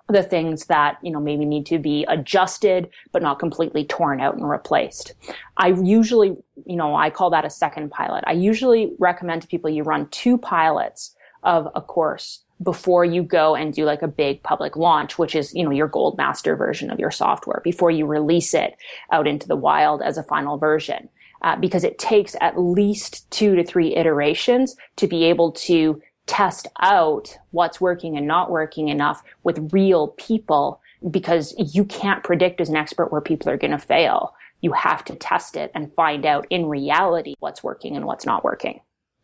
[0.09, 4.35] the things that, you know, maybe need to be adjusted, but not completely torn out
[4.35, 5.15] and replaced.
[5.57, 8.25] I usually, you know, I call that a second pilot.
[8.27, 13.55] I usually recommend to people you run two pilots of a course before you go
[13.55, 16.91] and do like a big public launch, which is, you know, your gold master version
[16.91, 18.77] of your software before you release it
[19.13, 21.09] out into the wild as a final version.
[21.43, 26.67] Uh, because it takes at least two to three iterations to be able to test
[26.81, 32.71] out what's working and not working enough with real people because you can't predict as
[32.71, 34.35] an expert where people are going to fail.
[34.61, 38.43] You have to test it and find out in reality what's working and what's not
[38.43, 38.81] working.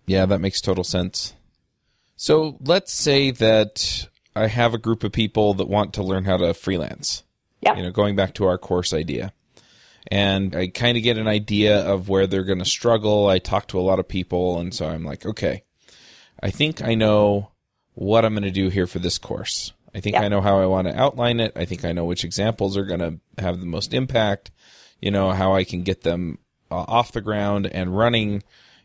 [0.07, 1.35] Yeah, that makes total sense.
[2.23, 4.07] So let's say that
[4.37, 7.25] I have a group of people that want to learn how to freelance.
[7.61, 7.75] Yeah.
[7.75, 9.33] You know, going back to our course idea.
[10.07, 13.27] And I kind of get an idea of where they're going to struggle.
[13.27, 15.65] I talk to a lot of people, and so I'm like, okay,
[16.41, 17.51] I think I know
[17.95, 19.73] what I'm going to do here for this course.
[19.93, 20.23] I think yeah.
[20.23, 21.55] I know how I want to outline it.
[21.57, 24.53] I think I know which examples are going to have the most impact.
[25.01, 26.39] You know, how I can get them
[26.71, 28.45] uh, off the ground and running.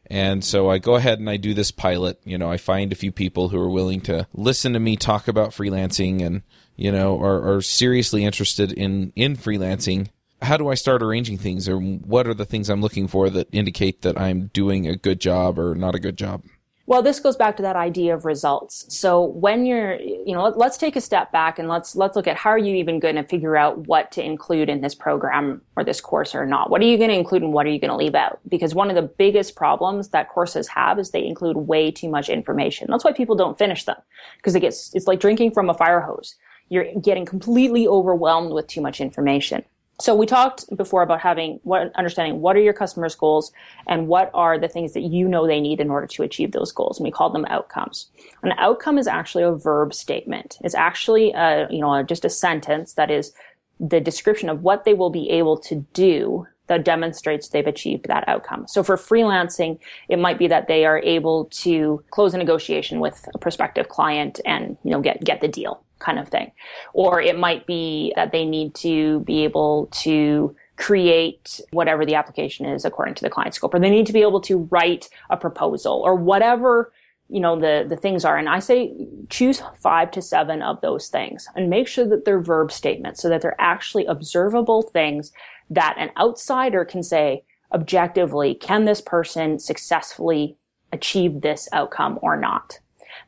[0.09, 2.19] And so I go ahead and I do this pilot.
[2.23, 5.27] You know, I find a few people who are willing to listen to me talk
[5.27, 6.43] about freelancing and,
[6.75, 10.09] you know, are, are seriously interested in, in freelancing.
[10.41, 13.49] How do I start arranging things or what are the things I'm looking for that
[13.51, 16.43] indicate that I'm doing a good job or not a good job?
[16.87, 18.85] Well, this goes back to that idea of results.
[18.87, 22.37] So when you're, you know, let's take a step back and let's let's look at
[22.37, 25.83] how are you even going to figure out what to include in this program or
[25.83, 26.69] this course or not.
[26.69, 28.39] What are you going to include and what are you going to leave out?
[28.47, 32.29] Because one of the biggest problems that courses have is they include way too much
[32.29, 32.87] information.
[32.89, 33.97] That's why people don't finish them
[34.37, 36.35] because it gets it's like drinking from a fire hose.
[36.69, 39.65] You're getting completely overwhelmed with too much information.
[39.99, 43.51] So we talked before about having what understanding what are your customers' goals
[43.87, 46.71] and what are the things that you know they need in order to achieve those
[46.71, 48.09] goals, and we call them outcomes.
[48.43, 50.59] An outcome is actually a verb statement.
[50.61, 53.33] It's actually a you know just a sentence that is
[53.79, 58.27] the description of what they will be able to do that demonstrates they've achieved that
[58.27, 58.67] outcome.
[58.67, 59.79] So for freelancing,
[60.09, 64.39] it might be that they are able to close a negotiation with a prospective client
[64.45, 66.51] and you know get get the deal kind of thing.
[66.93, 72.65] Or it might be that they need to be able to create whatever the application
[72.65, 75.37] is according to the client scope, or they need to be able to write a
[75.37, 76.91] proposal or whatever
[77.29, 78.93] you know the the things are and i say
[79.29, 83.29] choose five to seven of those things and make sure that they're verb statements so
[83.29, 85.31] that they're actually observable things
[85.69, 90.55] that an outsider can say objectively can this person successfully
[90.93, 92.79] achieve this outcome or not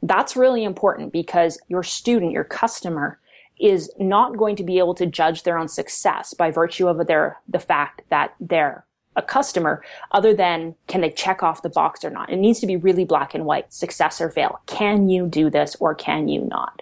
[0.03, 3.19] that's really important because your student your customer
[3.59, 7.37] is not going to be able to judge their own success by virtue of their
[7.47, 8.85] the fact that they're
[9.15, 12.29] a customer other than can they check off the box or not.
[12.29, 14.61] It needs to be really black and white, success or fail.
[14.65, 16.81] Can you do this or can you not?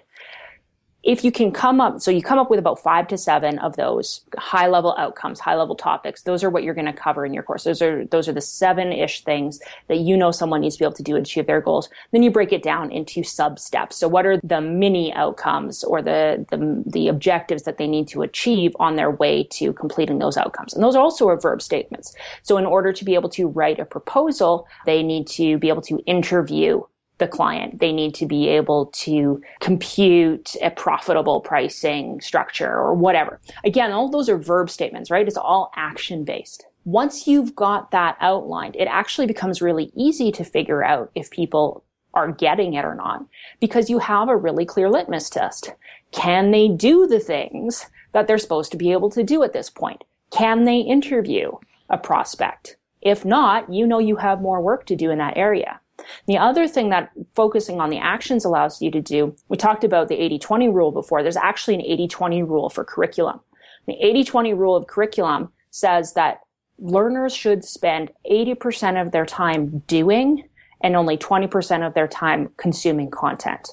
[1.08, 3.76] If you can come up, so you come up with about five to seven of
[3.76, 6.20] those high level outcomes, high level topics.
[6.20, 7.64] Those are what you're going to cover in your course.
[7.64, 10.84] Those are, those are the seven ish things that you know someone needs to be
[10.84, 11.88] able to do to achieve their goals.
[12.12, 13.96] Then you break it down into sub steps.
[13.96, 18.20] So what are the mini outcomes or the, the, the objectives that they need to
[18.20, 20.74] achieve on their way to completing those outcomes?
[20.74, 22.14] And those are also are verb statements.
[22.42, 25.82] So in order to be able to write a proposal, they need to be able
[25.82, 26.82] to interview
[27.18, 27.80] the client.
[27.80, 33.40] They need to be able to compute a profitable pricing structure or whatever.
[33.64, 35.26] Again, all those are verb statements, right?
[35.26, 36.66] It's all action based.
[36.84, 41.84] Once you've got that outlined, it actually becomes really easy to figure out if people
[42.14, 43.26] are getting it or not
[43.60, 45.72] because you have a really clear litmus test.
[46.12, 49.68] Can they do the things that they're supposed to be able to do at this
[49.68, 50.02] point?
[50.30, 51.52] Can they interview
[51.90, 52.76] a prospect?
[53.02, 55.80] If not, you know you have more work to do in that area.
[56.26, 60.08] The other thing that focusing on the actions allows you to do, we talked about
[60.08, 61.22] the 80-20 rule before.
[61.22, 63.40] There's actually an 80-20 rule for curriculum.
[63.86, 66.40] The 80-20 rule of curriculum says that
[66.78, 70.48] learners should spend 80% of their time doing
[70.80, 73.70] and only 20% of their time consuming content.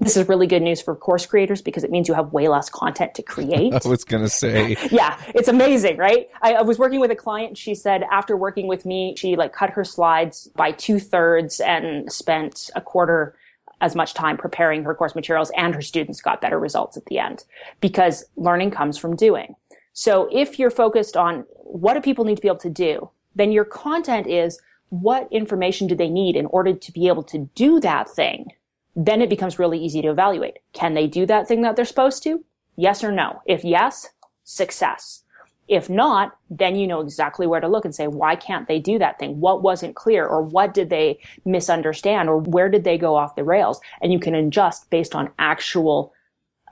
[0.00, 2.70] This is really good news for course creators because it means you have way less
[2.70, 3.72] content to create.
[3.84, 4.76] I was going to say.
[4.90, 6.28] yeah, it's amazing, right?
[6.40, 7.58] I, I, was working with a client.
[7.58, 12.10] She said after working with me, she like cut her slides by two thirds and
[12.12, 13.36] spent a quarter
[13.80, 17.18] as much time preparing her course materials and her students got better results at the
[17.18, 17.44] end
[17.80, 19.54] because learning comes from doing.
[19.92, 23.52] So if you're focused on what do people need to be able to do, then
[23.52, 27.78] your content is what information do they need in order to be able to do
[27.80, 28.52] that thing
[28.98, 30.58] then it becomes really easy to evaluate.
[30.72, 32.44] Can they do that thing that they're supposed to?
[32.74, 33.40] Yes or no?
[33.46, 34.08] If yes,
[34.42, 35.22] success.
[35.68, 38.98] If not, then you know exactly where to look and say, why can't they do
[38.98, 39.38] that thing?
[39.38, 43.44] What wasn't clear or what did they misunderstand or where did they go off the
[43.44, 43.80] rails?
[44.02, 46.12] And you can adjust based on actual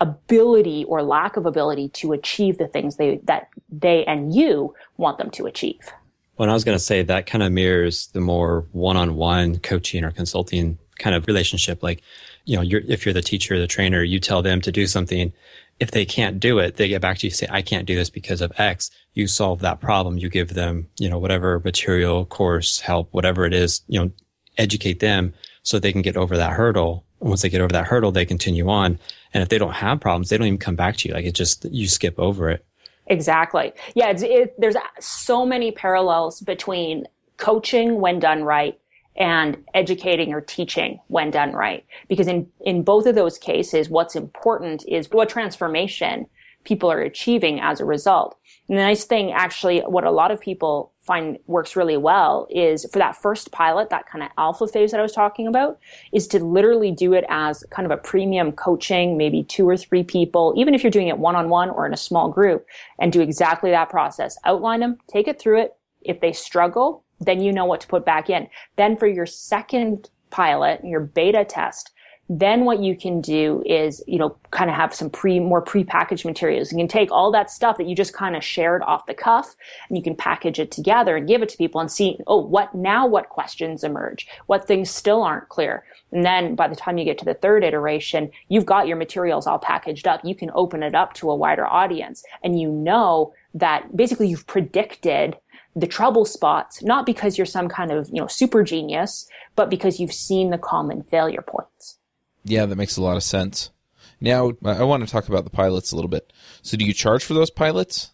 [0.01, 5.19] ability or lack of ability to achieve the things they, that they and you want
[5.19, 5.93] them to achieve.
[6.39, 10.11] Well, I was going to say that kind of mirrors the more one-on-one coaching or
[10.11, 11.83] consulting kind of relationship.
[11.83, 12.03] Like,
[12.45, 15.33] you know, you're, if you're the teacher, the trainer, you tell them to do something.
[15.79, 18.09] If they can't do it, they get back to you, say, I can't do this
[18.09, 18.91] because of X.
[19.13, 20.17] You solve that problem.
[20.17, 24.11] You give them, you know, whatever material, course, help, whatever it is, you know,
[24.57, 27.05] educate them so they can get over that hurdle.
[27.21, 28.99] And once they get over that hurdle, they continue on.
[29.35, 31.15] And if they don't have problems, they don't even come back to you.
[31.15, 32.65] Like it just, you skip over it.
[33.07, 33.73] Exactly.
[33.95, 34.11] Yeah.
[34.17, 37.07] It, there's so many parallels between
[37.37, 38.81] coaching when done right
[39.17, 41.85] and educating or teaching when done right.
[42.09, 46.27] Because in, in both of those cases, what's important is what transformation
[46.65, 48.37] people are achieving as a result.
[48.69, 52.85] And the nice thing, actually, what a lot of people find works really well is
[52.93, 55.79] for that first pilot, that kind of alpha phase that I was talking about,
[56.13, 60.03] is to literally do it as kind of a premium coaching, maybe two or three
[60.03, 62.67] people, even if you're doing it one on one or in a small group,
[62.99, 64.37] and do exactly that process.
[64.45, 65.77] Outline them, take it through it.
[66.03, 68.49] If they struggle, then you know what to put back in.
[68.77, 71.93] Then for your second pilot, your beta test,
[72.29, 76.25] then what you can do is, you know, kind of have some pre, more pre-packaged
[76.25, 76.73] materials.
[76.73, 79.55] You can take all that stuff that you just kind of shared off the cuff
[79.89, 82.75] and you can package it together and give it to people and see, oh, what
[82.75, 84.27] now, what questions emerge?
[84.47, 85.85] What things still aren't clear?
[86.11, 89.47] And then by the time you get to the third iteration, you've got your materials
[89.47, 90.25] all packaged up.
[90.25, 94.47] You can open it up to a wider audience and you know that basically you've
[94.47, 95.37] predicted
[95.77, 100.01] the trouble spots, not because you're some kind of, you know, super genius, but because
[100.01, 101.99] you've seen the common failure points.
[102.45, 103.71] Yeah, that makes a lot of sense.
[104.19, 106.33] Now, I want to talk about the pilots a little bit.
[106.63, 108.13] So, do you charge for those pilots?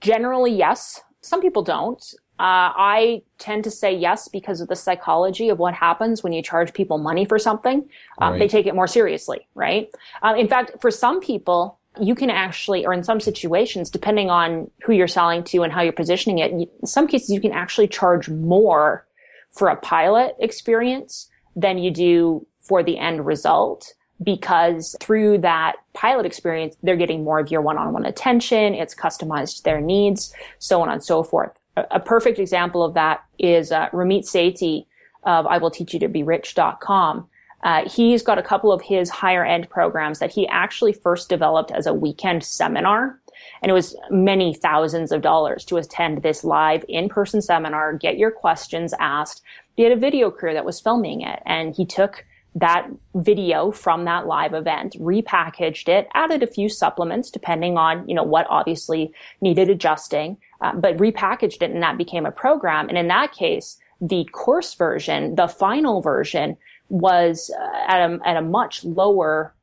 [0.00, 1.02] Generally, yes.
[1.20, 2.02] Some people don't.
[2.38, 6.42] Uh, I tend to say yes because of the psychology of what happens when you
[6.42, 7.88] charge people money for something.
[8.18, 8.38] Um, right.
[8.38, 9.90] They take it more seriously, right?
[10.22, 14.70] Um, in fact, for some people, you can actually, or in some situations, depending on
[14.84, 17.88] who you're selling to and how you're positioning it, in some cases you can actually
[17.88, 19.06] charge more
[19.52, 26.26] for a pilot experience than you do for the end result because through that pilot
[26.26, 28.74] experience, they're getting more of your one-on-one attention.
[28.74, 31.52] It's customized to their needs, so on and so forth.
[31.76, 34.86] A, perfect example of that is uh, Ramit Sethi
[35.24, 37.28] of I will teach you to be rich.com.
[37.64, 41.72] Uh, he's got a couple of his higher end programs that he actually first developed
[41.72, 43.18] as a weekend seminar.
[43.62, 48.30] And it was many thousands of dollars to attend this live in-person seminar, get your
[48.30, 49.42] questions asked.
[49.76, 54.04] He had a video crew that was filming it and he took that video from
[54.04, 59.12] that live event, repackaged it, added a few supplements depending on, you know, what obviously
[59.40, 62.88] needed adjusting, uh, but repackaged it and that became a program.
[62.88, 66.56] And in that case, the course version, the final version
[66.88, 69.54] was uh, at a, at a much lower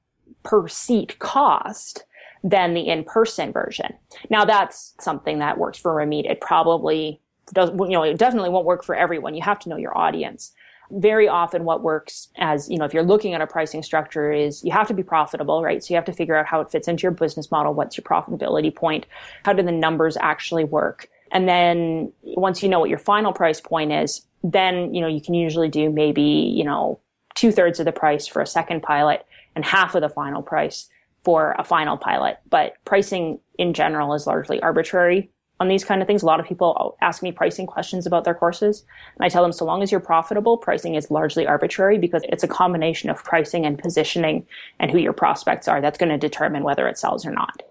[0.44, 2.04] per seat cost
[2.44, 3.94] than the in-person version.
[4.30, 6.30] Now that's something that works for Ramit.
[6.30, 7.22] It probably
[7.54, 9.36] does, you know, it definitely won't work for everyone.
[9.36, 10.54] You have to know your audience
[10.92, 14.64] very often what works as, you know, if you're looking at a pricing structure is
[14.64, 15.84] you have to be profitable, right?
[15.84, 17.74] So you have to figure out how it fits into your business model.
[17.74, 19.06] What's your profitability point?
[19.44, 21.10] How do the numbers actually work?
[21.32, 25.22] And then once you know what your final price point is, then, you know, you
[25.22, 27.00] can usually do maybe, you know,
[27.36, 29.26] two thirds of the price for a second pilot
[29.56, 30.90] and half of the final price
[31.24, 32.38] for a final pilot.
[32.50, 35.30] But pricing in general is largely arbitrary
[35.60, 36.24] on these kind of things.
[36.24, 38.84] A lot of people ask me pricing questions about their courses.
[39.16, 42.44] And I tell them so long as you're profitable, pricing is largely arbitrary because it's
[42.44, 44.48] a combination of pricing and positioning
[44.80, 45.80] and who your prospects are.
[45.80, 47.62] That's going to determine whether it sells or not.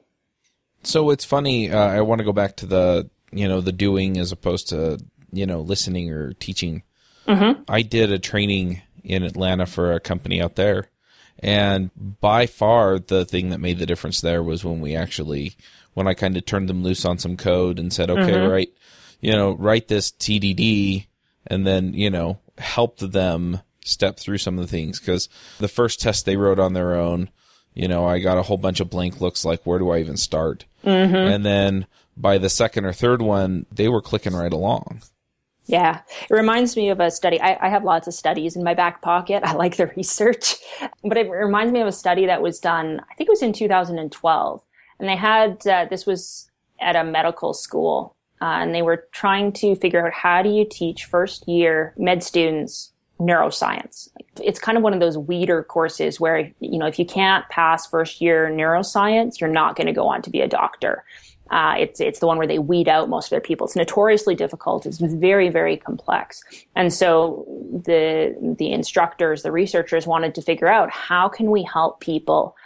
[0.85, 1.73] So it's funny.
[1.73, 4.99] Uh, I want to go back to the, you know, the doing as opposed to,
[5.33, 6.85] you know, listening or teaching.
[7.27, 7.63] Mm-hmm.
[7.69, 10.89] I did a training in Atlanta for a company out there.
[11.39, 11.91] And
[12.21, 15.57] by far, the thing that made the difference there was when we actually
[15.95, 18.51] when I kind of turned them loose on some code and said, okay, mm-hmm.
[18.51, 18.73] write,
[19.21, 21.07] you know, write this TDD
[21.47, 24.99] and then, you know, helped them step through some of the things.
[24.99, 25.29] Cause
[25.59, 27.29] the first test they wrote on their own,
[27.75, 30.17] you know, I got a whole bunch of blank looks like, where do I even
[30.17, 30.65] start?
[30.85, 31.15] Mm-hmm.
[31.15, 31.87] And then
[32.17, 35.03] by the second or third one, they were clicking right along.
[35.67, 37.41] Yeah, it reminds me of a study.
[37.41, 39.43] I, I, have lots of studies in my back pocket.
[39.45, 40.57] I like the research,
[41.05, 43.53] but it reminds me of a study that was done, I think it was in
[43.53, 44.63] 2012.
[44.99, 46.51] And they had, uh, this was
[46.81, 50.67] at a medical school, uh, and they were trying to figure out how do you
[50.69, 54.09] teach first year med students neuroscience.
[54.43, 57.87] It's kind of one of those weeder courses where, you know, if you can't pass
[57.87, 61.05] first year neuroscience, you're not going to go on to be a doctor.
[61.51, 63.67] Uh, it's it's the one where they weed out most of their people.
[63.67, 64.87] It's notoriously difficult.
[64.87, 66.43] It's very very complex,
[66.77, 67.45] and so
[67.85, 72.57] the the instructors, the researchers wanted to figure out how can we help people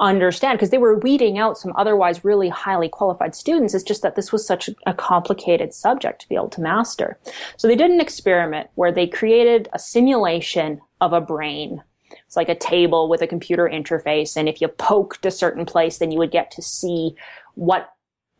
[0.00, 3.74] understand because they were weeding out some otherwise really highly qualified students.
[3.74, 7.18] It's just that this was such a complicated subject to be able to master.
[7.56, 11.82] So they did an experiment where they created a simulation of a brain.
[12.26, 14.36] It's like a table with a computer interface.
[14.36, 17.14] And if you poked a certain place, then you would get to see
[17.54, 17.92] what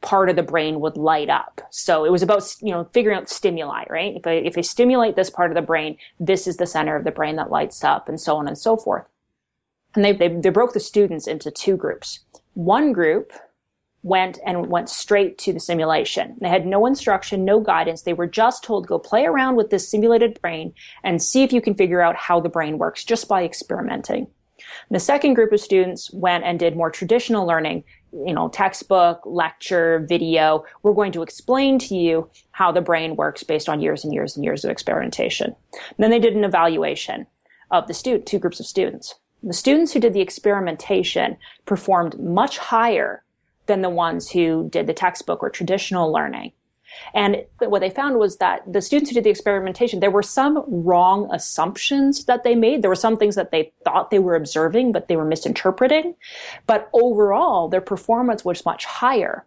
[0.03, 1.61] part of the brain would light up.
[1.71, 4.17] So it was about, you know, figuring out stimuli, right?
[4.17, 7.05] If I, if I stimulate this part of the brain, this is the center of
[7.05, 9.05] the brain that lights up and so on and so forth.
[9.95, 12.21] And they, they, they broke the students into two groups.
[12.55, 13.33] One group
[14.03, 16.37] went and went straight to the simulation.
[16.41, 18.03] They had no instruction, no guidance.
[18.03, 20.75] They were just told, go play around with this simulated brain
[21.05, 24.27] and see if you can figure out how the brain works just by experimenting.
[24.91, 30.05] The second group of students went and did more traditional learning, you know, textbook, lecture,
[30.09, 30.65] video.
[30.83, 34.37] We're going to explain to you how the brain works based on years and years
[34.37, 35.55] and years of experimentation.
[35.73, 37.27] And then they did an evaluation
[37.71, 39.15] of the student, two groups of students.
[39.43, 41.37] The students who did the experimentation
[41.67, 43.25] performed much higher
[43.67, 46.53] than the ones who did the textbook or traditional learning.
[47.15, 50.65] And what they found was that the students who did the experimentation, there were some
[50.67, 52.83] wrong assumptions that they made.
[52.83, 56.15] There were some things that they thought they were observing, but they were misinterpreting.
[56.67, 59.47] But overall, their performance was much higher.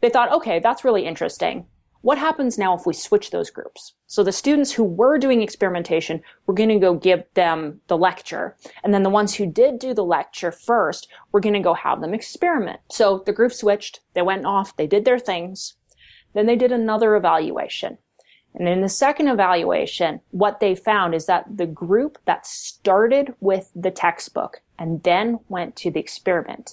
[0.00, 1.66] They thought, okay, that's really interesting.
[2.02, 3.94] What happens now if we switch those groups?
[4.06, 8.56] So the students who were doing experimentation, we're going to go give them the lecture.
[8.84, 12.00] And then the ones who did do the lecture first, we're going to go have
[12.00, 12.80] them experiment.
[12.90, 14.00] So the group switched.
[14.14, 14.76] They went off.
[14.76, 15.74] They did their things.
[16.34, 17.98] Then they did another evaluation.
[18.54, 23.70] And in the second evaluation, what they found is that the group that started with
[23.74, 26.72] the textbook and then went to the experiment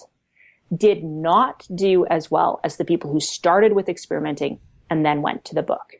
[0.74, 4.58] did not do as well as the people who started with experimenting
[4.90, 5.94] and then went to the book.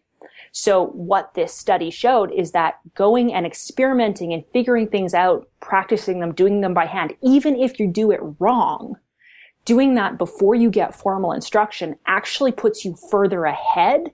[0.53, 6.21] So what this study showed is that going and experimenting and figuring things out, practicing
[6.21, 8.97] them, doing them by hand, even if you do it wrong,
[9.67, 14.13] doing that before you get formal instruction actually puts you further ahead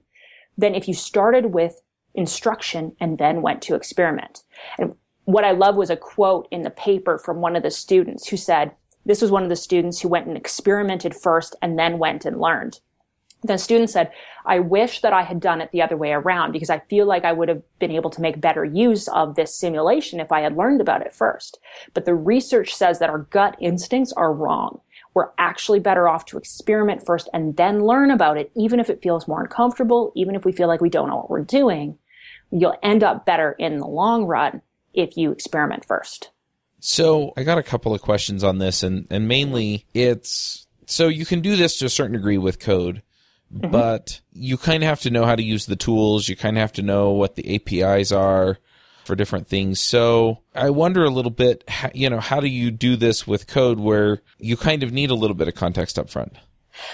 [0.58, 1.80] than if you started with
[2.14, 4.42] instruction and then went to experiment.
[4.78, 8.28] And what I love was a quote in the paper from one of the students
[8.28, 8.72] who said,
[9.04, 12.40] this was one of the students who went and experimented first and then went and
[12.40, 12.80] learned.
[13.44, 14.12] The student said,
[14.46, 17.24] I wish that I had done it the other way around because I feel like
[17.24, 20.56] I would have been able to make better use of this simulation if I had
[20.56, 21.58] learned about it first.
[21.92, 24.80] But the research says that our gut instincts are wrong.
[25.14, 29.02] We're actually better off to experiment first and then learn about it, even if it
[29.02, 31.98] feels more uncomfortable, even if we feel like we don't know what we're doing.
[32.50, 34.62] You'll end up better in the long run
[34.94, 36.30] if you experiment first.
[36.80, 41.24] So I got a couple of questions on this and, and mainly it's, so you
[41.24, 43.02] can do this to a certain degree with code,
[43.54, 43.70] mm-hmm.
[43.70, 46.28] but you kind of have to know how to use the tools.
[46.28, 48.58] You kind of have to know what the APIs are
[49.04, 49.80] for different things.
[49.80, 53.78] So I wonder a little bit, you know, how do you do this with code
[53.80, 56.36] where you kind of need a little bit of context up front?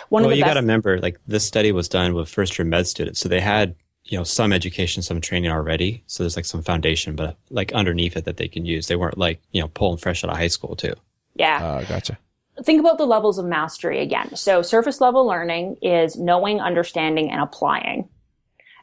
[0.08, 2.86] One well, you got to remember, like this study was done with first year med
[2.86, 6.02] students, so they had you know some education some training already.
[6.06, 8.88] So there's like some foundation but like underneath it that they can use.
[8.88, 10.94] They weren't like you know pulling fresh out of high school too.
[11.34, 11.64] Yeah.
[11.64, 12.18] Uh, gotcha.
[12.64, 14.34] Think about the levels of mastery again.
[14.34, 18.08] So surface level learning is knowing understanding and applying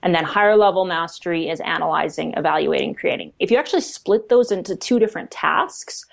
[0.06, 4.76] and then higher level mastery is analyzing evaluating creating if you actually split those into
[4.76, 6.06] two different tasks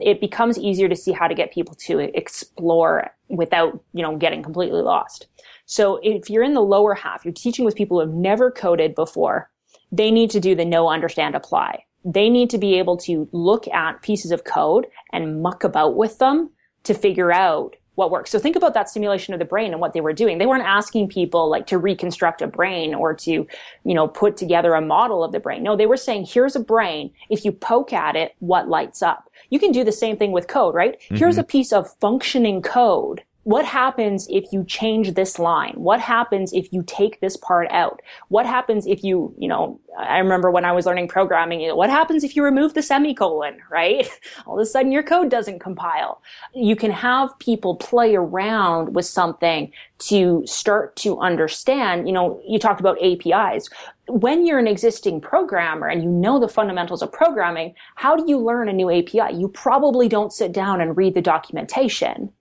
[0.00, 4.42] it becomes easier to see how to get people to explore without you know getting
[4.42, 5.28] completely lost
[5.70, 8.96] so if you're in the lower half, you're teaching with people who have never coded
[8.96, 9.48] before,
[9.92, 11.84] they need to do the know, understand, apply.
[12.04, 16.18] They need to be able to look at pieces of code and muck about with
[16.18, 16.50] them
[16.82, 18.30] to figure out what works.
[18.30, 20.38] So think about that simulation of the brain and what they were doing.
[20.38, 24.74] They weren't asking people like to reconstruct a brain or to, you know, put together
[24.74, 25.62] a model of the brain.
[25.62, 27.10] No, they were saying, here's a brain.
[27.28, 29.30] If you poke at it, what lights up?
[29.50, 31.00] You can do the same thing with code, right?
[31.00, 31.16] Mm-hmm.
[31.16, 35.72] Here's a piece of functioning code what happens if you change this line?
[35.76, 38.02] What happens if you take this part out?
[38.28, 42.22] What happens if you, you know, I remember when I was learning programming, what happens
[42.22, 44.08] if you remove the semicolon, right?
[44.46, 46.20] All of a sudden your code doesn't compile.
[46.54, 52.58] You can have people play around with something to start to understand, you know, you
[52.58, 53.70] talked about APIs.
[54.06, 58.38] When you're an existing programmer and you know the fundamentals of programming, how do you
[58.38, 59.34] learn a new API?
[59.34, 62.32] You probably don't sit down and read the documentation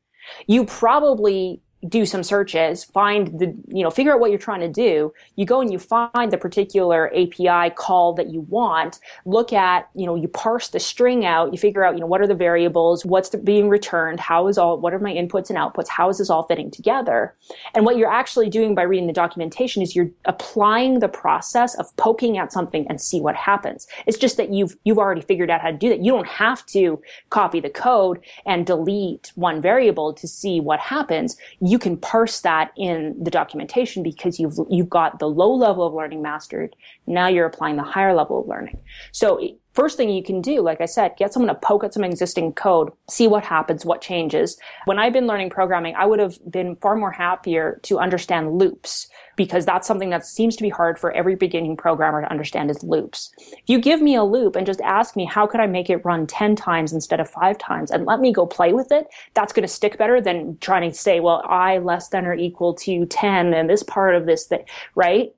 [0.47, 4.67] you probably do some searches, find the, you know, figure out what you're trying to
[4.67, 5.13] do.
[5.37, 8.99] You go and you find the particular API call that you want.
[9.25, 11.53] Look at, you know, you parse the string out.
[11.53, 13.05] You figure out, you know, what are the variables?
[13.05, 14.19] What's the, being returned?
[14.19, 15.87] How is all, what are my inputs and outputs?
[15.87, 17.33] How is this all fitting together?
[17.73, 21.95] And what you're actually doing by reading the documentation is you're applying the process of
[21.95, 23.87] poking at something and see what happens.
[24.05, 26.03] It's just that you've, you've already figured out how to do that.
[26.03, 31.37] You don't have to copy the code and delete one variable to see what happens
[31.77, 36.21] can parse that in the documentation because you've you've got the low level of learning
[36.21, 36.75] mastered.
[37.05, 38.79] Now you're applying the higher level of learning.
[39.11, 39.39] So
[39.73, 42.53] first thing you can do, like I said, get someone to poke at some existing
[42.53, 44.57] code, see what happens, what changes.
[44.85, 49.07] When I've been learning programming, I would have been far more happier to understand loops
[49.39, 52.83] because that's something that seems to be hard for every beginning programmer to understand is
[52.83, 53.31] loops.
[53.39, 56.03] If you give me a loop and just ask me how could I make it
[56.03, 59.53] run 10 times instead of five times and let me go play with it, that's
[59.53, 63.05] going to stick better than trying to say, well, I less than or equal to
[63.05, 65.33] 10 and this part of this thing, right?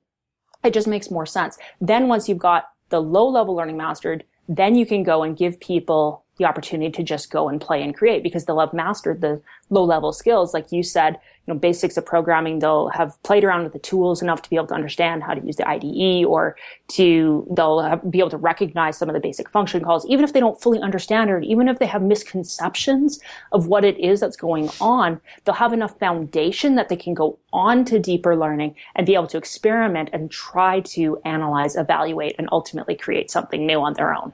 [0.64, 1.56] It just makes more sense.
[1.80, 5.60] Then once you've got the low level learning mastered, then you can go and give
[5.60, 9.40] people the opportunity to just go and play and create because they'll have mastered the
[9.70, 10.52] low level skills.
[10.52, 14.22] Like you said, you know, basics of programming, they'll have played around with the tools
[14.22, 16.56] enough to be able to understand how to use the IDE or
[16.88, 20.32] to, they'll have, be able to recognize some of the basic function calls, even if
[20.32, 23.18] they don't fully understand it, even if they have misconceptions
[23.50, 27.38] of what it is that's going on, they'll have enough foundation that they can go
[27.52, 32.48] on to deeper learning and be able to experiment and try to analyze, evaluate, and
[32.52, 34.32] ultimately create something new on their own.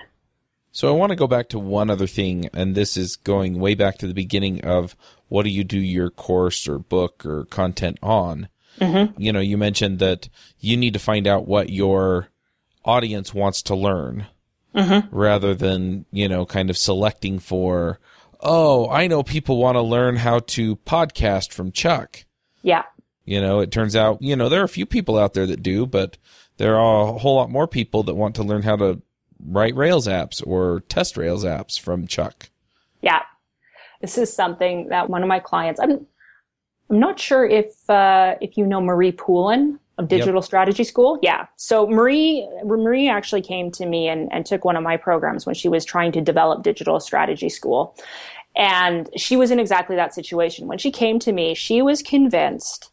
[0.70, 3.74] So I want to go back to one other thing, and this is going way
[3.74, 4.94] back to the beginning of
[5.28, 8.48] what do you do your course or book or content on?
[8.80, 9.20] Mm-hmm.
[9.20, 10.28] You know, you mentioned that
[10.60, 12.28] you need to find out what your
[12.84, 14.26] audience wants to learn
[14.74, 15.14] mm-hmm.
[15.14, 17.98] rather than, you know, kind of selecting for,
[18.40, 22.24] oh, I know people want to learn how to podcast from Chuck.
[22.62, 22.84] Yeah.
[23.24, 25.62] You know, it turns out, you know, there are a few people out there that
[25.62, 26.16] do, but
[26.56, 29.02] there are a whole lot more people that want to learn how to
[29.44, 32.50] write Rails apps or test Rails apps from Chuck.
[33.02, 33.22] Yeah.
[34.00, 36.06] This is something that one of my clients, I'm,
[36.90, 40.44] I'm not sure if, uh, if you know Marie Poulin of Digital yep.
[40.44, 41.18] Strategy School.
[41.22, 41.46] Yeah.
[41.56, 45.54] So Marie, Marie actually came to me and, and took one of my programs when
[45.54, 47.96] she was trying to develop Digital Strategy School.
[48.56, 50.68] And she was in exactly that situation.
[50.68, 52.90] When she came to me, she was convinced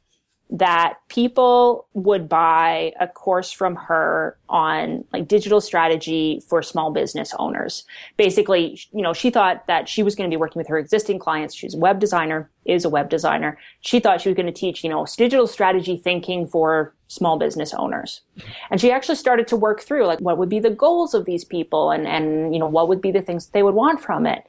[0.51, 7.33] that people would buy a course from her on like digital strategy for small business
[7.39, 7.83] owners.
[8.15, 11.17] Basically, you know, she thought that she was going to be working with her existing
[11.17, 11.55] clients.
[11.55, 13.57] She's a web designer, is a web designer.
[13.81, 17.73] She thought she was going to teach, you know, digital strategy thinking for small business
[17.73, 18.21] owners.
[18.69, 21.43] And she actually started to work through like what would be the goals of these
[21.43, 24.45] people and, and, you know, what would be the things they would want from it.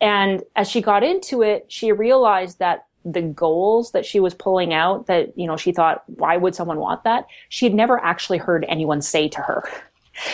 [0.00, 4.74] And as she got into it, she realized that the goals that she was pulling
[4.74, 7.26] out that, you know, she thought, why would someone want that?
[7.48, 9.64] She had never actually heard anyone say to her.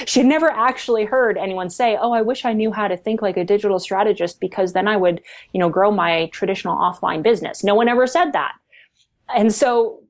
[0.07, 3.23] She had never actually heard anyone say, Oh, I wish I knew how to think
[3.23, 5.21] like a digital strategist because then I would,
[5.53, 7.63] you know, grow my traditional offline business.
[7.63, 8.55] No one ever said that.
[9.33, 10.03] And so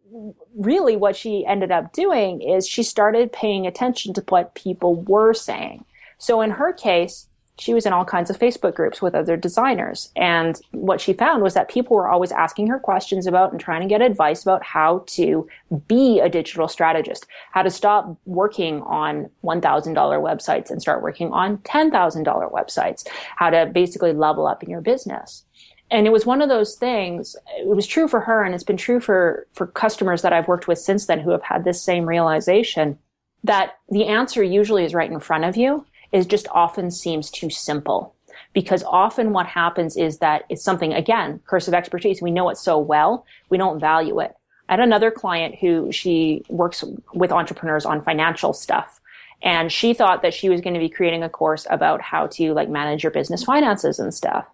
[0.55, 5.35] really what she ended up doing is she started paying attention to what people were
[5.35, 5.85] saying.
[6.19, 7.29] So in her case,
[7.59, 10.11] she was in all kinds of Facebook groups with other designers.
[10.15, 13.81] And what she found was that people were always asking her questions about and trying
[13.81, 15.49] to get advice about how to
[15.89, 21.59] be a digital strategist, how to stop working on $1,000 websites and start working on
[21.59, 25.45] $10,000 websites, how to basically level up in your business.
[25.91, 28.77] And it was one of those things, it was true for her and it's been
[28.77, 32.07] true for, for customers that I've worked with since then who have had this same
[32.07, 32.99] realization
[33.45, 37.51] that the answer usually is right in front of you is just often seems too
[37.51, 38.15] simple.
[38.53, 42.23] Because often what happens is that it's something, again, curse of expertise.
[42.23, 44.35] We know it so well, we don't value it.
[44.69, 46.83] I had another client who she works
[47.15, 49.01] with entrepreneurs on financial stuff.
[49.43, 52.53] And she thought that she was going to be creating a course about how to
[52.55, 54.47] like manage your business finances and stuff.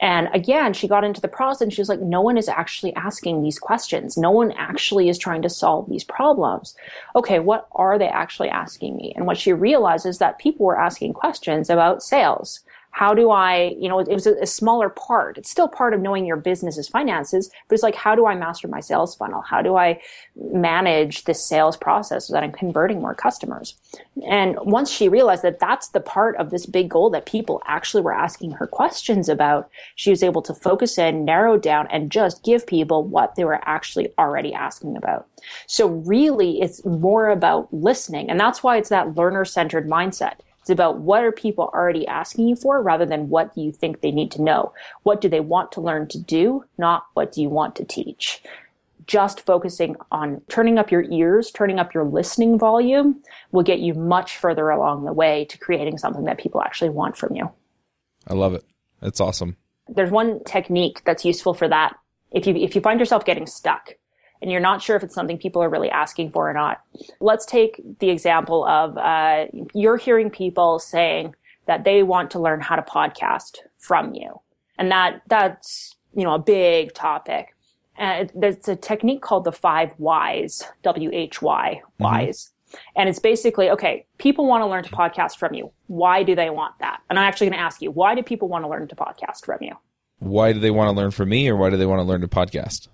[0.00, 2.94] And again, she got into the process and she was like, no one is actually
[2.94, 4.16] asking these questions.
[4.16, 6.76] No one actually is trying to solve these problems.
[7.16, 9.12] Okay, what are they actually asking me?
[9.16, 12.60] And what she realized is that people were asking questions about sales
[12.90, 15.38] how do I, you know, it was a, a, smaller part.
[15.38, 18.66] It's still part of knowing your business's finances, but it's like, how do I master
[18.66, 19.40] my sales funnel?
[19.42, 20.00] How do I
[20.36, 23.76] manage this sales process so that I'm converting more customers?
[24.28, 28.02] And once she realized that that's the part of this big goal that people actually
[28.02, 32.42] were asking her questions about, she was able to focus in, narrow down, and just
[32.42, 35.28] give people what they were actually already asking about.
[35.66, 38.28] So really, it's more about listening.
[38.28, 42.46] And that's why it's that learner centered mindset it's about what are people already asking
[42.46, 44.74] you for rather than what do you think they need to know.
[45.02, 48.42] What do they want to learn to do, not what do you want to teach.
[49.06, 53.94] Just focusing on turning up your ears, turning up your listening volume will get you
[53.94, 57.50] much further along the way to creating something that people actually want from you.
[58.26, 58.62] I love it.
[59.00, 59.56] It's awesome.
[59.88, 61.96] There's one technique that's useful for that.
[62.30, 63.94] If you, if you find yourself getting stuck,
[64.40, 66.80] and you're not sure if it's something people are really asking for or not.
[67.20, 71.34] Let's take the example of uh, you're hearing people saying
[71.66, 74.40] that they want to learn how to podcast from you,
[74.78, 77.54] and that that's you know a big topic.
[77.96, 82.44] And there's a technique called the five whys, W H Y whys.
[82.44, 82.54] Mm-hmm.
[82.96, 85.72] And it's basically, okay, people want to learn to podcast from you.
[85.86, 87.00] Why do they want that?
[87.08, 89.44] And I'm actually going to ask you, why do people want to learn to podcast
[89.46, 89.72] from you?
[90.18, 92.20] Why do they want to learn from me or why do they want to learn
[92.20, 92.88] to podcast?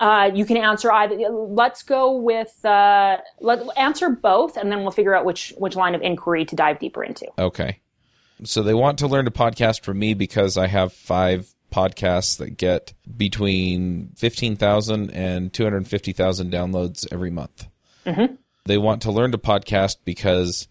[0.00, 1.16] Uh, you can answer either.
[1.16, 5.94] Let's go with uh, let answer both, and then we'll figure out which which line
[5.94, 7.26] of inquiry to dive deeper into.
[7.38, 7.80] Okay.
[8.44, 12.56] So they want to learn to podcast from me because I have five podcasts that
[12.56, 17.66] get between 15,000 and 250,000 downloads every month.
[18.06, 18.34] Mm-hmm.
[18.64, 20.68] They want to learn to podcast because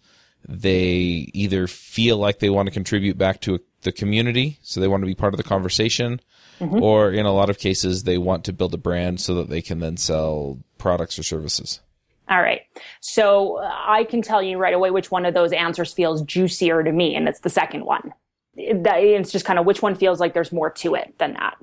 [0.48, 5.02] they either feel like they want to contribute back to the community, so they want
[5.02, 6.20] to be part of the conversation,
[6.58, 6.82] mm-hmm.
[6.82, 9.62] or in a lot of cases, they want to build a brand so that they
[9.62, 11.80] can then sell products or services.
[12.28, 12.62] All right.
[13.00, 16.82] So uh, I can tell you right away which one of those answers feels juicier
[16.82, 18.12] to me, and it's the second one.
[18.54, 21.56] It's just kind of which one feels like there's more to it than that.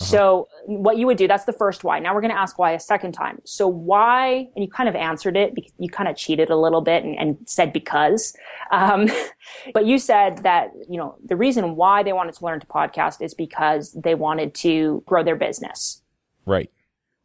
[0.00, 0.04] Uh-huh.
[0.06, 1.98] So what you would do, that's the first why.
[1.98, 3.40] Now we're going to ask why a second time.
[3.44, 7.04] So why, and you kind of answered it, you kind of cheated a little bit
[7.04, 8.34] and, and said because.
[8.70, 9.08] Um,
[9.74, 13.20] but you said that, you know, the reason why they wanted to learn to podcast
[13.20, 16.00] is because they wanted to grow their business.
[16.46, 16.70] Right.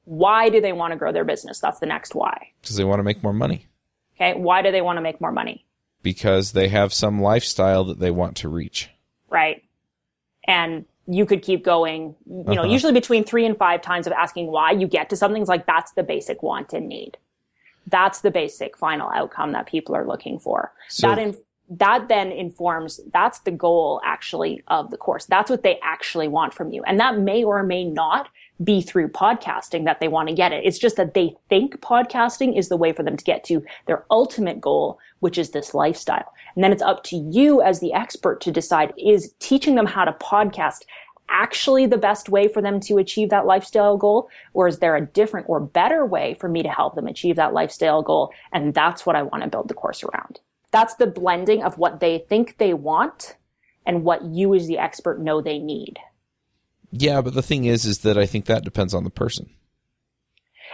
[0.03, 1.59] Why do they want to grow their business?
[1.59, 2.49] That's the next why.
[2.61, 3.67] Because they want to make more money.
[4.15, 4.33] Okay.
[4.37, 5.65] Why do they want to make more money?
[6.03, 8.89] Because they have some lifestyle that they want to reach.
[9.29, 9.63] Right.
[10.45, 12.71] And you could keep going, you know, uh-huh.
[12.71, 15.41] usually between three and five times of asking why you get to something.
[15.41, 17.17] It's like that's the basic want and need.
[17.87, 20.73] That's the basic final outcome that people are looking for.
[20.89, 21.37] So, that in,
[21.69, 25.25] that then informs, that's the goal actually of the course.
[25.25, 26.83] That's what they actually want from you.
[26.83, 28.29] And that may or may not
[28.63, 30.65] be through podcasting that they want to get it.
[30.65, 34.05] It's just that they think podcasting is the way for them to get to their
[34.09, 36.33] ultimate goal, which is this lifestyle.
[36.57, 40.05] And then it's up to you as the expert to decide is teaching them how
[40.05, 40.85] to podcast
[41.29, 44.27] actually the best way for them to achieve that lifestyle goal?
[44.53, 47.53] Or is there a different or better way for me to help them achieve that
[47.53, 48.31] lifestyle goal?
[48.51, 50.39] And that's what I want to build the course around.
[50.71, 53.35] That's the blending of what they think they want
[53.85, 55.99] and what you as the expert know they need.
[56.89, 59.51] Yeah, but the thing is, is that I think that depends on the person.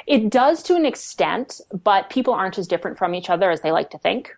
[0.07, 3.73] It does to an extent, but people aren't as different from each other as they
[3.73, 4.34] like to think.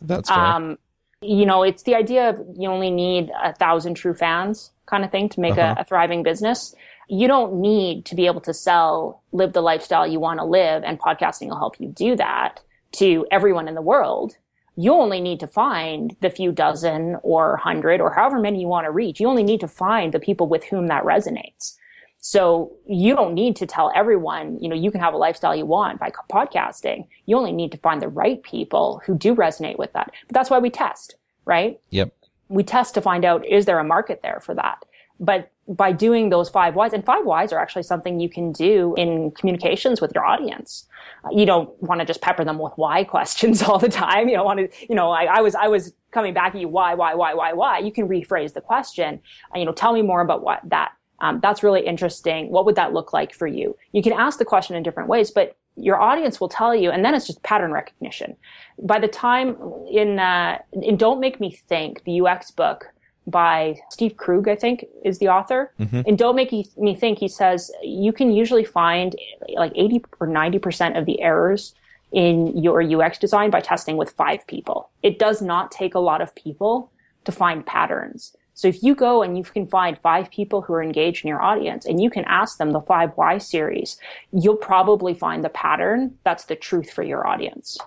[0.00, 0.38] That's fair.
[0.38, 0.78] Um,
[1.20, 5.10] you know, it's the idea of you only need a thousand true fans kind of
[5.10, 5.74] thing to make uh-huh.
[5.78, 6.74] a, a thriving business.
[7.08, 10.82] You don't need to be able to sell, live the lifestyle you want to live,
[10.84, 12.60] and podcasting will help you do that
[12.92, 14.36] to everyone in the world.
[14.76, 18.84] You only need to find the few dozen or hundred or however many you want
[18.84, 19.18] to reach.
[19.18, 21.76] You only need to find the people with whom that resonates.
[22.20, 25.66] So you don't need to tell everyone, you know, you can have a lifestyle you
[25.66, 27.06] want by podcasting.
[27.26, 30.10] You only need to find the right people who do resonate with that.
[30.26, 31.14] But that's why we test,
[31.44, 31.78] right?
[31.90, 32.12] Yep.
[32.48, 34.84] We test to find out, is there a market there for that?
[35.20, 38.94] But by doing those five whys, and five whys are actually something you can do
[38.96, 40.86] in communications with your audience.
[41.24, 44.28] Uh, you don't want to just pepper them with why questions all the time.
[44.28, 46.68] You don't want to, you know, I, I was, I was coming back at you,
[46.68, 47.78] why, why, why, why, why.
[47.78, 49.20] You can rephrase the question.
[49.52, 52.50] And you know, tell me more about what that um, that's really interesting.
[52.50, 53.76] What would that look like for you?
[53.92, 57.04] You can ask the question in different ways, but your audience will tell you, and
[57.04, 58.36] then it's just pattern recognition.
[58.82, 59.56] By the time
[59.90, 62.86] in uh, in Don't Make Me Think, the UX book
[63.26, 65.72] by Steve Krug, I think is the author.
[65.78, 66.00] Mm-hmm.
[66.06, 69.14] And Don't Make Me Think, he says you can usually find
[69.54, 71.74] like eighty or ninety percent of the errors
[72.10, 74.90] in your UX design by testing with five people.
[75.02, 76.90] It does not take a lot of people
[77.24, 78.34] to find patterns.
[78.58, 81.40] So if you go and you can find five people who are engaged in your
[81.40, 84.00] audience and you can ask them the five why series,
[84.32, 87.78] you'll probably find the pattern that's the truth for your audience.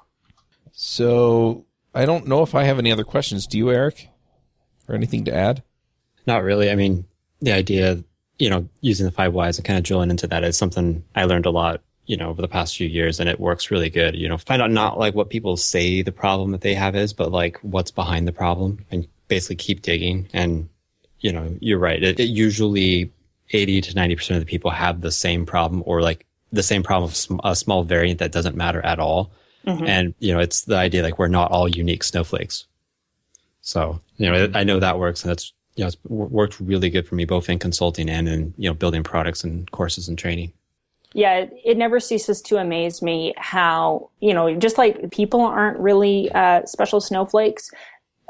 [0.72, 3.48] So I don't know if I have any other questions.
[3.48, 4.08] Do you, Eric?
[4.88, 5.62] Or anything to add?
[6.26, 6.72] Not really.
[6.72, 7.04] I mean,
[7.42, 8.02] the idea,
[8.40, 11.26] you know, using the five whys and kind of drilling into that is something I
[11.26, 14.16] learned a lot you know over the past few years and it works really good
[14.16, 17.14] you know find out not like what people say the problem that they have is
[17.14, 20.28] but like what's behind the problem and basically keep digging.
[20.34, 20.68] And,
[21.22, 22.04] you know, you're right.
[22.04, 23.10] It, it usually
[23.52, 27.10] 80 to 90% of the people have the same problem or like the same problem
[27.10, 29.32] of a small variant that doesn't matter at all.
[29.66, 29.86] Mm-hmm.
[29.86, 32.66] And, you know, it's the idea like we're not all unique snowflakes.
[33.62, 37.08] So, you know, I know that works and that's, you know, it's worked really good
[37.08, 40.52] for me both in consulting and in, you know, building products and courses and training.
[41.14, 46.32] Yeah, it never ceases to amaze me how, you know, just like people aren't really
[46.32, 47.72] uh, special snowflakes,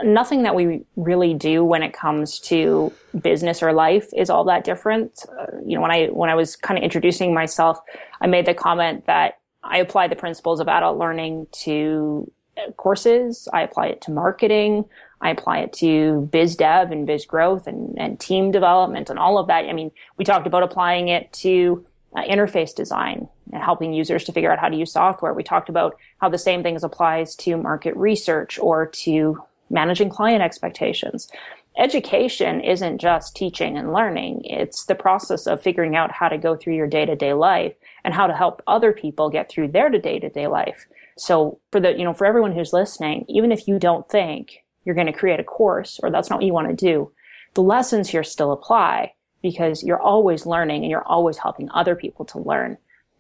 [0.03, 4.63] nothing that we really do when it comes to business or life is all that
[4.63, 5.25] different.
[5.39, 7.79] Uh, you know, when I when I was kind of introducing myself,
[8.19, 13.47] I made the comment that I apply the principles of adult learning to uh, courses.
[13.53, 14.85] I apply it to marketing.
[15.21, 19.37] I apply it to biz dev and biz growth and, and team development and all
[19.37, 19.65] of that.
[19.65, 21.85] I mean, we talked about applying it to
[22.15, 25.33] uh, interface design and helping users to figure out how to use software.
[25.33, 30.41] We talked about how the same things applies to market research or to managing client
[30.41, 31.29] expectations.
[31.77, 34.41] Education isn't just teaching and learning.
[34.43, 37.73] It's the process of figuring out how to go through your day to day life
[38.03, 40.85] and how to help other people get through their day to day life.
[41.17, 44.95] So for the, you know, for everyone who's listening, even if you don't think you're
[44.95, 47.11] going to create a course or that's not what you want to do,
[47.53, 52.25] the lessons here still apply because you're always learning and you're always helping other people
[52.25, 52.77] to learn.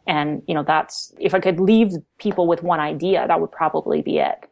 [0.07, 4.01] And, you know, that's, if I could leave people with one idea, that would probably
[4.01, 4.45] be it.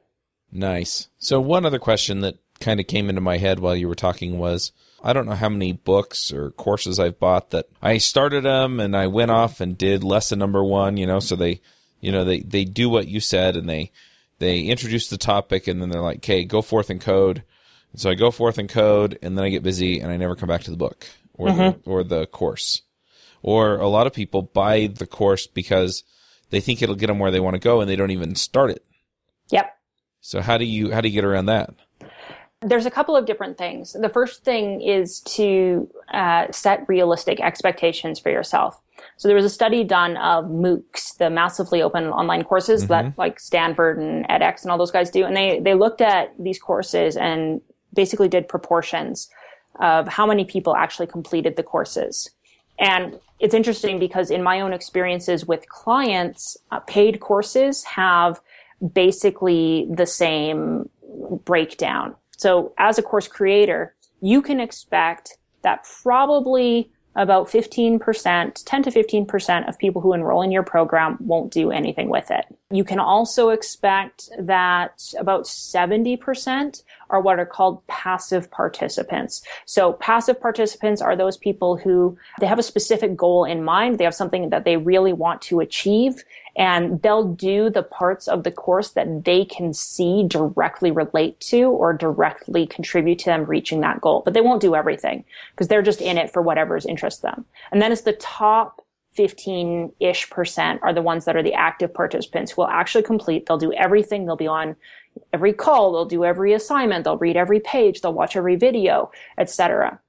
[0.52, 1.08] Nice.
[1.20, 4.38] So one other question that kind of came into my head while you were talking
[4.38, 4.72] was
[5.02, 8.96] I don't know how many books or courses I've bought that I started them and
[8.96, 11.62] I went off and did lesson number 1, you know, so they
[12.02, 13.92] you know, they they do what you said and they
[14.40, 17.44] they introduce the topic and then they're like, "Okay, go forth and code."
[17.92, 20.36] And so I go forth and code and then I get busy and I never
[20.36, 21.82] come back to the book or mm-hmm.
[21.82, 22.84] the or the course.
[23.42, 26.04] Or a lot of people buy the course because
[26.50, 28.72] they think it'll get them where they want to go and they don't even start
[28.72, 28.86] it.
[29.52, 29.79] Yep.
[30.22, 31.74] So how do you how do you get around that?
[32.62, 33.94] There's a couple of different things.
[33.94, 38.82] The first thing is to uh, set realistic expectations for yourself.
[39.16, 42.92] So there was a study done of MOOCs, the massively open online courses mm-hmm.
[42.92, 46.34] that like Stanford and edX and all those guys do, and they they looked at
[46.38, 47.62] these courses and
[47.94, 49.30] basically did proportions
[49.80, 52.30] of how many people actually completed the courses.
[52.78, 58.42] And it's interesting because in my own experiences with clients, uh, paid courses have
[58.94, 60.90] basically the same
[61.46, 62.16] breakdown.
[62.38, 69.68] So as a course creator, you can expect that probably about 15%, 10 to 15%
[69.68, 72.46] of people who enroll in your program won't do anything with it.
[72.72, 79.42] You can also expect that about 70% are what are called passive participants.
[79.66, 83.98] So passive participants are those people who they have a specific goal in mind.
[83.98, 86.24] They have something that they really want to achieve
[86.60, 91.70] and they'll do the parts of the course that they can see directly relate to
[91.70, 94.22] or directly contribute to them reaching that goal.
[94.26, 97.46] But they won't do everything because they're just in it for whatever's interests them.
[97.72, 101.94] And then it's the top 15 ish percent are the ones that are the active
[101.94, 103.46] participants who will actually complete.
[103.46, 104.26] They'll do everything.
[104.26, 104.76] They'll be on
[105.32, 105.94] every call.
[105.94, 107.06] They'll do every assignment.
[107.06, 108.02] They'll read every page.
[108.02, 110.02] They'll watch every video, etc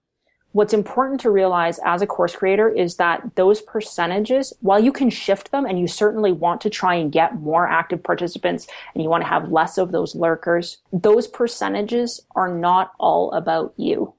[0.53, 5.11] what's important to realize as a course creator is that those percentages, while you can
[5.11, 9.09] shift them and you certainly want to try and get more active participants and you
[9.09, 14.13] want to have less of those lurkers, those percentages are not all about you.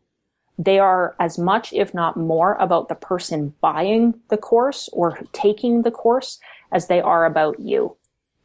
[0.58, 5.82] They are as much, if not more, about the person buying the course or taking
[5.82, 6.40] the course
[6.72, 7.98] as they are about you.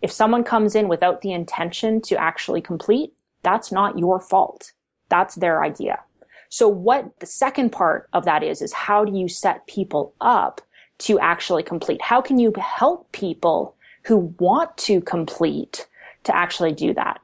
[0.02, 3.12] If someone comes in without the intention to actually complete,
[3.42, 4.72] that's not your fault.
[5.08, 6.00] That's their idea.
[6.48, 10.60] So what the second part of that is, is how do you set people up
[10.98, 12.00] to actually complete?
[12.02, 13.74] How can you help people
[14.04, 15.86] who want to complete
[16.24, 17.20] to actually do that?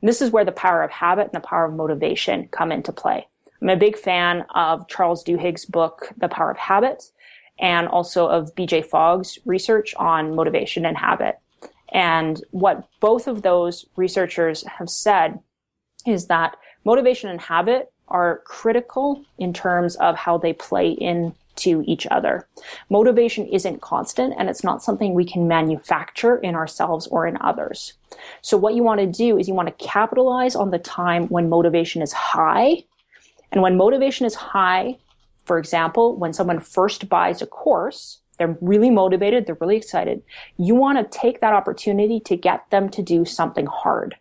[0.00, 2.92] And this is where the power of habit and the power of motivation come into
[2.92, 3.26] play.
[3.60, 7.04] I'm a big fan of Charles Duhigg's book, The Power of Habit,
[7.60, 11.38] and also of BJ Fogg's research on motivation and habit.
[11.92, 15.38] And what both of those researchers have said
[16.06, 22.06] is that motivation and habit are critical in terms of how they play into each
[22.10, 22.46] other.
[22.90, 27.94] Motivation isn't constant and it's not something we can manufacture in ourselves or in others.
[28.42, 31.48] So what you want to do is you want to capitalize on the time when
[31.48, 32.84] motivation is high.
[33.50, 34.98] And when motivation is high,
[35.44, 40.22] for example, when someone first buys a course, they're really motivated, they're really excited.
[40.56, 44.16] You want to take that opportunity to get them to do something hard.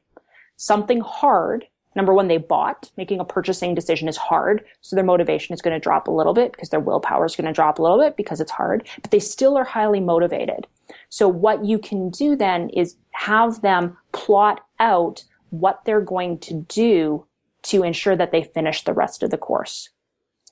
[0.57, 1.65] Something hard
[1.95, 2.91] number one, they bought.
[2.97, 4.63] Making a purchasing decision is hard.
[4.81, 7.47] So their motivation is going to drop a little bit because their willpower is going
[7.47, 10.67] to drop a little bit because it's hard, but they still are highly motivated.
[11.09, 16.65] So what you can do then is have them plot out what they're going to
[16.69, 17.25] do
[17.63, 19.89] to ensure that they finish the rest of the course.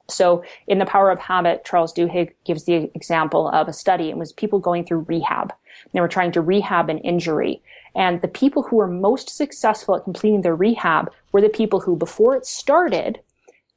[0.09, 4.09] So in The Power of Habit, Charles Duhigg gives the example of a study.
[4.09, 5.53] It was people going through rehab.
[5.93, 7.61] They were trying to rehab an injury.
[7.95, 11.95] And the people who were most successful at completing their rehab were the people who,
[11.95, 13.19] before it started,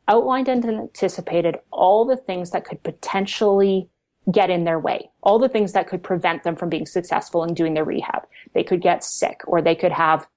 [0.09, 3.89] outlined and anticipated all the things that could potentially
[4.31, 7.55] get in their way, all the things that could prevent them from being successful in
[7.55, 8.23] doing their rehab.
[8.55, 10.29] They could get sick or they could have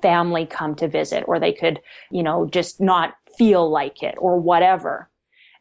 [0.00, 4.38] family come to visit or they could, you know, just not feel like it or
[4.38, 5.10] whatever.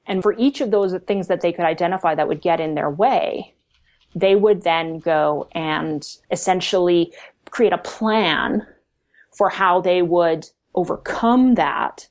[0.05, 2.89] And for each of those things that they could identify that would get in their
[2.89, 3.53] way,
[4.15, 7.13] they would then go and essentially
[7.51, 8.65] create a plan
[9.35, 12.07] for how they would overcome that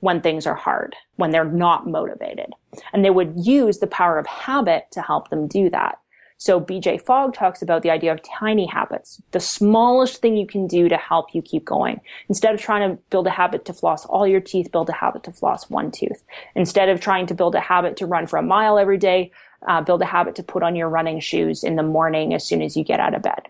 [0.00, 2.52] when things are hard, when they're not motivated.
[2.92, 5.98] And they would use the power of habit to help them do that.
[6.40, 10.68] So BJ Fogg talks about the idea of tiny habits, the smallest thing you can
[10.68, 12.00] do to help you keep going.
[12.28, 15.24] Instead of trying to build a habit to floss all your teeth, build a habit
[15.24, 16.22] to floss one tooth.
[16.54, 19.32] Instead of trying to build a habit to run for a mile every day,
[19.66, 22.62] uh, build a habit to put on your running shoes in the morning as soon
[22.62, 23.48] as you get out of bed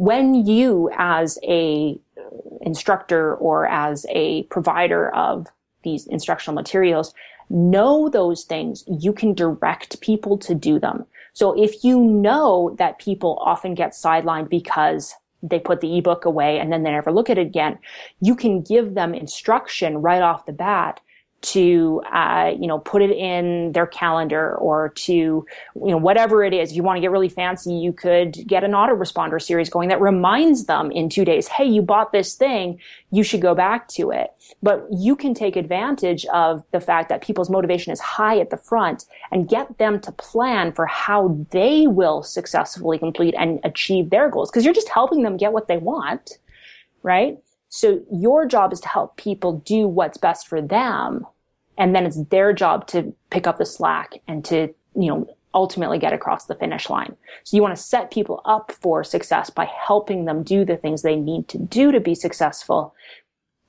[0.00, 2.00] when you as a
[2.62, 5.46] instructor or as a provider of
[5.82, 7.12] these instructional materials
[7.50, 11.04] know those things, you can direct people to do them.
[11.34, 16.58] So if you know that people often get sidelined because they put the ebook away
[16.58, 17.78] and then they never look at it again,
[18.22, 21.00] you can give them instruction right off the bat
[21.42, 26.52] to uh, you know put it in their calendar or to you know whatever it
[26.52, 26.70] is.
[26.70, 30.00] If you want to get really fancy you could get an autoresponder series going that
[30.00, 32.78] reminds them in two days hey you bought this thing.
[33.10, 34.30] You should go back to it.
[34.62, 38.56] But you can take advantage of the fact that people's motivation is high at the
[38.56, 44.28] front and get them to plan for how they will successfully complete and achieve their
[44.28, 46.38] goals because you're just helping them get what they want
[47.02, 47.38] right
[47.70, 51.26] so your job is to help people do what's best for them.
[51.78, 55.98] And then it's their job to pick up the slack and to, you know, ultimately
[55.98, 57.16] get across the finish line.
[57.44, 61.02] So you want to set people up for success by helping them do the things
[61.02, 62.94] they need to do to be successful.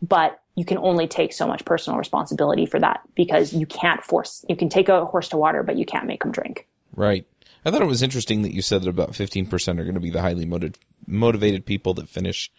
[0.02, 4.44] But you can only take so much personal responsibility for that because you can't force,
[4.50, 6.68] you can take a horse to water, but you can't make them drink.
[6.96, 7.26] Right.
[7.64, 10.10] I thought it was interesting that you said that about 15% are going to be
[10.10, 12.52] the highly motiv- motivated people that finish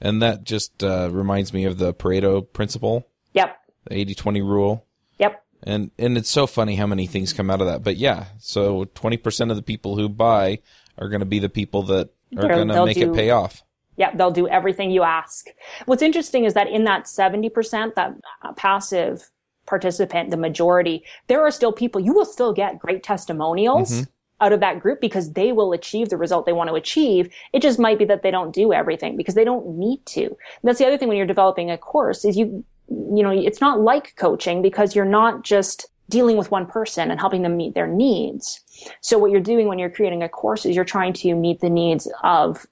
[0.00, 3.06] and that just uh, reminds me of the Pareto principle.
[3.34, 3.56] Yep.
[3.84, 4.86] The 80 20 rule.
[5.18, 5.44] Yep.
[5.62, 7.82] And and it's so funny how many things come out of that.
[7.82, 10.60] But yeah, so 20% of the people who buy
[10.98, 13.62] are going to be the people that are going to make do- it pay off.
[13.96, 15.48] Yeah, they'll do everything you ask.
[15.84, 18.14] What's interesting is that in that 70%, that
[18.56, 19.30] passive
[19.66, 24.06] participant, the majority, there are still people, you will still get great testimonials
[24.40, 27.32] out of that group because they will achieve the result they want to achieve.
[27.52, 30.24] It just might be that they don't do everything because they don't need to.
[30.24, 33.60] And that's the other thing when you're developing a course is you, you know, it's
[33.60, 37.74] not like coaching because you're not just dealing with one person and helping them meet
[37.74, 38.60] their needs.
[39.00, 41.70] So what you're doing when you're creating a course is you're trying to meet the
[41.70, 42.66] needs of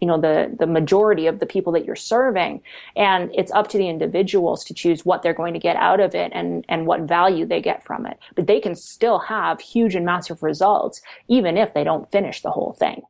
[0.00, 2.60] you know the the majority of the people that you're serving
[2.96, 6.14] and it's up to the individuals to choose what they're going to get out of
[6.14, 9.94] it and and what value they get from it but they can still have huge
[9.94, 13.02] and massive results even if they don't finish the whole thing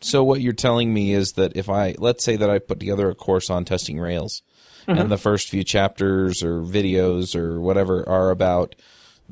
[0.00, 3.08] So what you're telling me is that if I let's say that I put together
[3.08, 4.42] a course on testing Rails
[4.86, 4.98] mm-hmm.
[4.98, 8.74] and the first few chapters or videos or whatever are about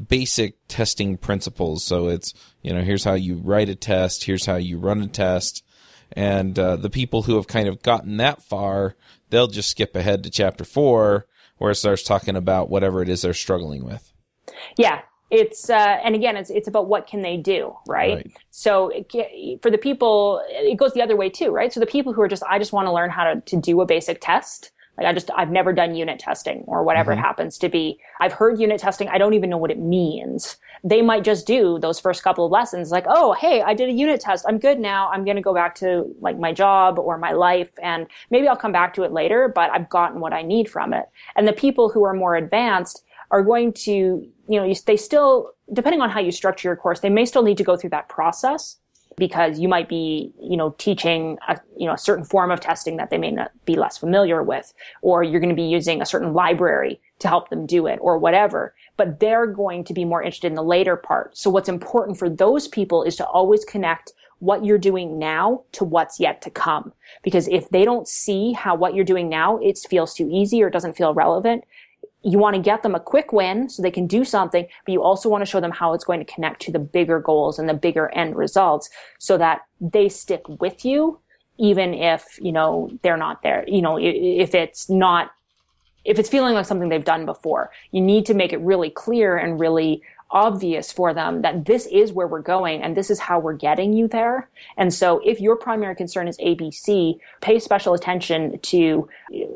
[0.08, 1.84] basic testing principles.
[1.84, 5.08] So it's, you know, here's how you write a test, here's how you run a
[5.08, 5.64] test.
[6.12, 8.96] And uh, the people who have kind of gotten that far,
[9.30, 11.26] they'll just skip ahead to chapter 4
[11.58, 14.12] where it starts talking about whatever it is they're struggling with.
[14.76, 15.02] yeah.
[15.30, 18.32] It's uh, and again it's it's about what can they do right, Right.
[18.50, 21.72] so it, for the people it goes the other way too right?
[21.72, 23.80] So the people who are just i just want to learn how to, to do
[23.80, 27.58] a basic test like i just i've never done unit testing or whatever it happens
[27.58, 28.00] to be.
[28.18, 29.06] I've heard unit testing.
[29.06, 32.52] I don't even know what it means they might just do those first couple of
[32.52, 34.44] lessons like oh hey i did a unit test.
[34.48, 35.08] I'm good now.
[35.10, 38.56] I'm going to go back to like my job or my life and maybe i'll
[38.56, 41.06] come back to it later but i've gotten what i need from it.
[41.36, 43.90] And the people who are more advanced are going to,
[44.48, 47.58] you know, they still, depending on how you structure your course, they may still need
[47.58, 48.76] to go through that process
[49.16, 52.96] because you might be, you know, teaching a, you know, a certain form of testing
[52.96, 54.72] that they may not be less familiar with,
[55.02, 58.18] or you're going to be using a certain library to help them do it or
[58.18, 58.74] whatever.
[59.00, 61.34] But they're going to be more interested in the later part.
[61.34, 65.84] So what's important for those people is to always connect what you're doing now to
[65.84, 66.92] what's yet to come.
[67.22, 70.68] Because if they don't see how what you're doing now, it feels too easy or
[70.68, 71.64] doesn't feel relevant,
[72.22, 75.02] you want to get them a quick win so they can do something, but you
[75.02, 77.68] also want to show them how it's going to connect to the bigger goals and
[77.70, 81.18] the bigger end results so that they stick with you,
[81.56, 83.64] even if, you know, they're not there.
[83.66, 85.30] You know, if it's not,
[86.04, 89.36] if it's feeling like something they've done before, you need to make it really clear
[89.36, 93.38] and really obvious for them that this is where we're going and this is how
[93.38, 94.48] we're getting you there.
[94.76, 99.08] And so if your primary concern is ABC, pay special attention to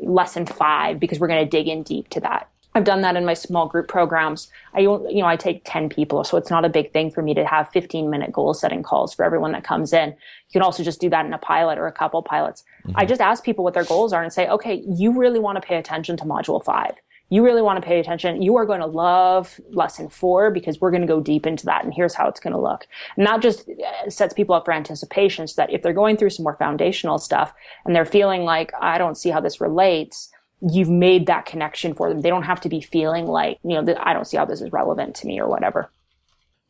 [0.03, 2.49] lesson five because we're going to dig in deep to that.
[2.77, 4.49] I've done that in my small group programs.
[4.75, 7.33] I, you know, I take 10 people, so it's not a big thing for me
[7.35, 10.09] to have 15 minute goal setting calls for everyone that comes in.
[10.09, 12.65] You can also just do that in a pilot or a couple pilots.
[12.97, 15.67] I just ask people what their goals are and say, okay, you really want to
[15.67, 16.97] pay attention to module five.
[17.31, 18.43] You really want to pay attention.
[18.43, 21.85] You are going to love lesson four because we're going to go deep into that.
[21.85, 22.87] And here's how it's going to look.
[23.17, 26.31] And that just uh, sets people up for anticipation so that if they're going through
[26.31, 27.55] some more foundational stuff
[27.85, 30.31] and they're feeling like, I don't see how this relates,
[30.71, 32.21] you've made that connection for them.
[32.21, 34.61] They don't have to be feeling like, you know, that I don't see how this
[34.61, 35.91] is relevant to me or whatever.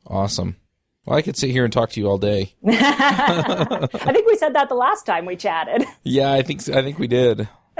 [0.06, 0.56] Awesome.
[1.04, 2.54] Well, I could sit here and talk to you all day.
[2.66, 5.86] I think we said that the last time we chatted.
[6.02, 7.48] Yeah, I think I think we did.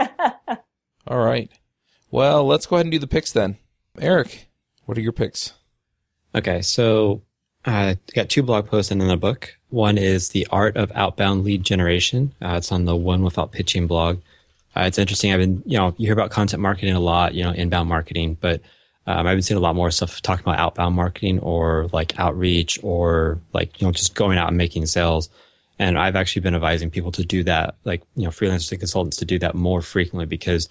[1.07, 1.51] All right.
[2.11, 3.57] Well, let's go ahead and do the picks then.
[3.99, 4.49] Eric,
[4.85, 5.53] what are your picks?
[6.35, 7.23] Okay, so
[7.65, 9.57] I got two blog posts and then a book.
[9.69, 12.35] One is The Art of Outbound Lead Generation.
[12.43, 14.21] Uh, it's on the Win Without Pitching blog.
[14.77, 15.33] Uh, it's interesting.
[15.33, 18.37] I've been, you know, you hear about content marketing a lot, you know, inbound marketing,
[18.41, 18.61] but
[19.07, 22.79] um, I've been seeing a lot more stuff talking about outbound marketing or like outreach
[22.83, 25.29] or like, you know, just going out and making sales.
[25.79, 29.17] And I've actually been advising people to do that, like, you know, freelancers and consultants
[29.19, 30.69] to do that more frequently because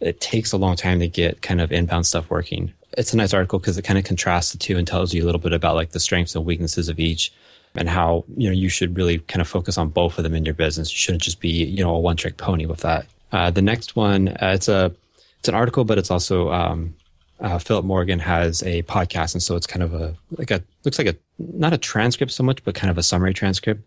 [0.00, 2.72] it takes a long time to get kind of inbound stuff working.
[2.96, 5.26] It's a nice article because it kind of contrasts the two and tells you a
[5.26, 7.32] little bit about like the strengths and weaknesses of each
[7.74, 10.44] and how, you know, you should really kind of focus on both of them in
[10.44, 10.92] your business.
[10.92, 13.06] You shouldn't just be, you know, a one trick pony with that.
[13.36, 14.90] Uh, the next one, uh, it's a,
[15.38, 16.94] it's an article, but it's also, um,
[17.40, 19.34] uh, Philip Morgan has a podcast.
[19.34, 22.42] And so it's kind of a, like a, looks like a, not a transcript so
[22.42, 23.82] much, but kind of a summary transcript,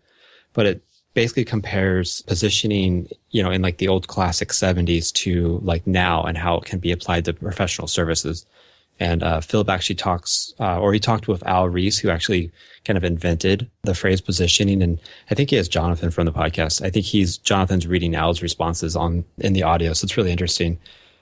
[0.52, 0.82] but it
[1.14, 6.38] basically compares positioning, you know, in like the old classic 70s to like now and
[6.38, 8.46] how it can be applied to professional services.
[9.00, 12.52] And uh, Philip actually talks, uh, or he talked with Al Ries, who actually
[12.84, 14.82] kind of invented the phrase positioning.
[14.82, 16.84] And I think he has Jonathan from the podcast.
[16.84, 20.78] I think he's Jonathan's reading Al's responses on in the audio, so it's really interesting.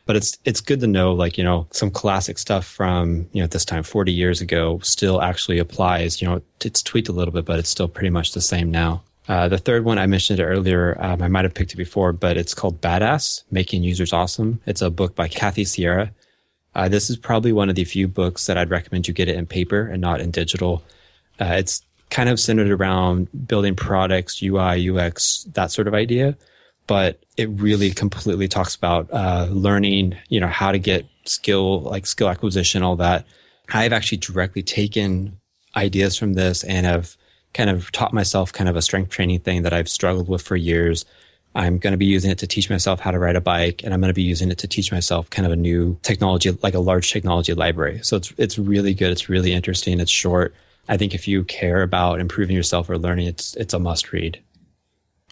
[0.06, 3.46] But it's it's good to know, like you know, some classic stuff from you know
[3.46, 6.20] this time 40 years ago still actually applies.
[6.20, 9.02] You know, it's tweaked a little bit, but it's still pretty much the same now.
[9.28, 12.38] Uh, the third one I mentioned earlier, um, I might have picked it before, but
[12.38, 14.60] it's called Badass: Making Users Awesome.
[14.66, 16.10] It's a book by Kathy Sierra.
[16.78, 19.34] Uh, this is probably one of the few books that I'd recommend you get it
[19.34, 20.84] in paper and not in digital.
[21.40, 26.38] Uh, it's kind of centered around building products, UI, UX, that sort of idea.
[26.86, 32.06] But it really completely talks about uh, learning, you know, how to get skill, like
[32.06, 33.26] skill acquisition, all that.
[33.74, 35.36] I've actually directly taken
[35.74, 37.16] ideas from this and have
[37.54, 40.54] kind of taught myself kind of a strength training thing that I've struggled with for
[40.54, 41.04] years.
[41.58, 43.92] I'm going to be using it to teach myself how to ride a bike, and
[43.92, 46.74] I'm going to be using it to teach myself kind of a new technology, like
[46.74, 47.98] a large technology library.
[48.04, 49.10] So it's it's really good.
[49.10, 49.98] It's really interesting.
[49.98, 50.54] It's short.
[50.88, 54.40] I think if you care about improving yourself or learning, it's it's a must read.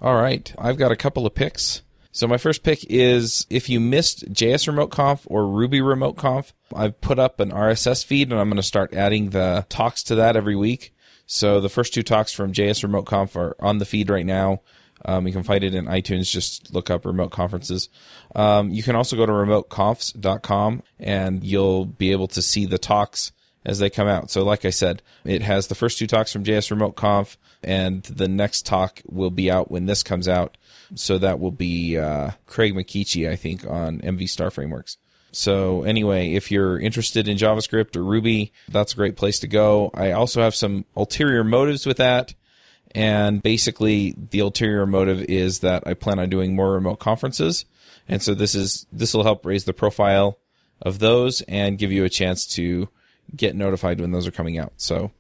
[0.03, 1.83] All right, I've got a couple of picks.
[2.11, 6.53] So my first pick is if you missed JS Remote Conf or Ruby Remote Conf,
[6.75, 10.17] I've put up an RSS feed and I'm going to start adding the talks to
[10.17, 10.93] that every week.
[11.27, 14.63] So the first two talks from JS Remote Conf are on the feed right now.
[15.07, 16.31] Um, you can find it in iTunes.
[16.31, 17.89] Just look up remote conferences.
[18.35, 23.33] Um, you can also go to remoteconfs.com and you'll be able to see the talks
[23.65, 24.31] as they come out.
[24.31, 28.03] So, like I said, it has the first two talks from JS Remote Conf, and
[28.05, 30.57] the next talk will be out when this comes out.
[30.95, 34.99] So that will be uh, Craig McKeachie, I think, on MV Star Frameworks.
[35.33, 39.91] So anyway, if you're interested in JavaScript or Ruby, that's a great place to go.
[39.93, 42.35] I also have some ulterior motives with that.
[42.97, 47.65] And basically the ulterior motive is that I plan on doing more remote conferences.
[48.09, 50.39] And so this is, this will help raise the profile
[50.81, 52.89] of those and give you a chance to
[53.35, 54.73] get notified when those are coming out.
[54.77, 55.11] So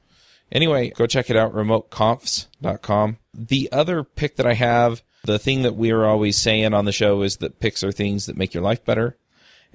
[0.50, 3.18] anyway, go check it out, remoteconfs.com.
[3.34, 6.92] The other pick that I have, the thing that we are always saying on the
[6.92, 9.16] show is that picks are things that make your life better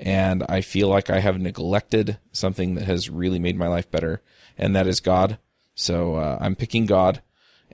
[0.02, 4.22] and I feel like I have neglected something that has really made my life better,
[4.58, 5.38] and that is God.
[5.76, 7.22] So uh, I'm picking God,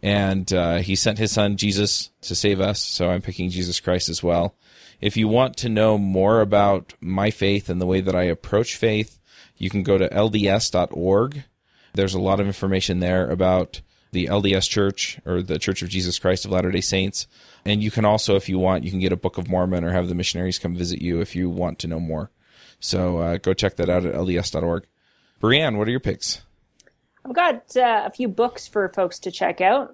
[0.02, 2.82] and uh, He sent His Son Jesus to save us.
[2.82, 4.56] So I'm picking Jesus Christ as well.
[5.00, 8.76] If you want to know more about my faith and the way that I approach
[8.76, 9.20] faith,
[9.58, 11.44] you can go to lds.org.
[11.94, 13.82] There's a lot of information there about
[14.12, 17.28] the LDS Church or the Church of Jesus Christ of Latter day Saints.
[17.66, 19.92] And you can also, if you want, you can get a Book of Mormon or
[19.92, 22.32] have the missionaries come visit you if you want to know more.
[22.80, 24.86] So uh, go check that out at lds.org.
[25.42, 26.42] Breanne, what are your picks?
[27.28, 29.94] I've got uh, a few books for folks to check out.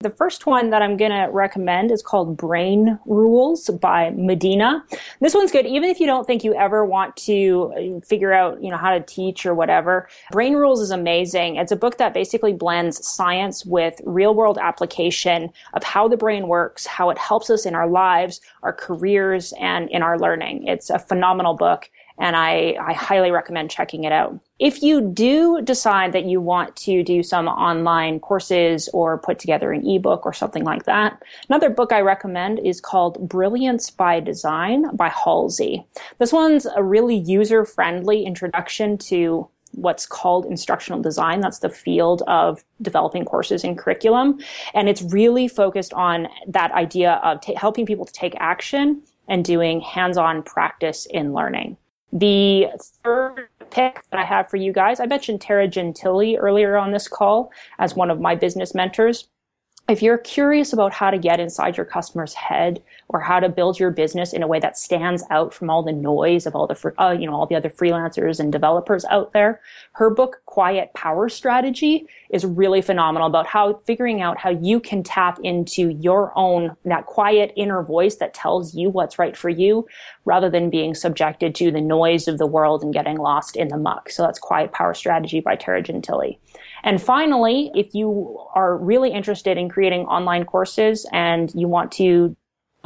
[0.00, 4.84] The first one that I'm going to recommend is called Brain Rules by Medina.
[5.20, 8.62] This one's good even if you don't think you ever want to uh, figure out,
[8.62, 10.08] you know, how to teach or whatever.
[10.30, 11.56] Brain Rules is amazing.
[11.56, 16.46] It's a book that basically blends science with real world application of how the brain
[16.46, 20.68] works, how it helps us in our lives, our careers, and in our learning.
[20.68, 24.38] It's a phenomenal book and I, I highly recommend checking it out.
[24.58, 29.72] If you do decide that you want to do some online courses or put together
[29.72, 34.94] an ebook or something like that, another book I recommend is called Brilliance by Design
[34.96, 35.86] by Halsey.
[36.18, 41.40] This one's a really user friendly introduction to what's called instructional design.
[41.40, 44.40] That's the field of developing courses and curriculum.
[44.74, 49.44] And it's really focused on that idea of t- helping people to take action and
[49.44, 51.76] doing hands-on practice in learning.
[52.12, 52.68] The
[53.04, 57.06] third pick that I have for you guys, I mentioned Tara Gentile earlier on this
[57.06, 59.28] call as one of my business mentors
[59.88, 63.80] if you're curious about how to get inside your customer's head or how to build
[63.80, 66.94] your business in a way that stands out from all the noise of all the
[66.98, 69.60] uh, you know all the other freelancers and developers out there
[69.92, 75.02] her book quiet power strategy is really phenomenal about how figuring out how you can
[75.02, 79.86] tap into your own that quiet inner voice that tells you what's right for you
[80.26, 83.78] rather than being subjected to the noise of the world and getting lost in the
[83.78, 84.10] muck.
[84.10, 86.38] So that's quiet power strategy by tara gentile
[86.84, 92.36] and finally, if you are really interested in creating online courses and you want to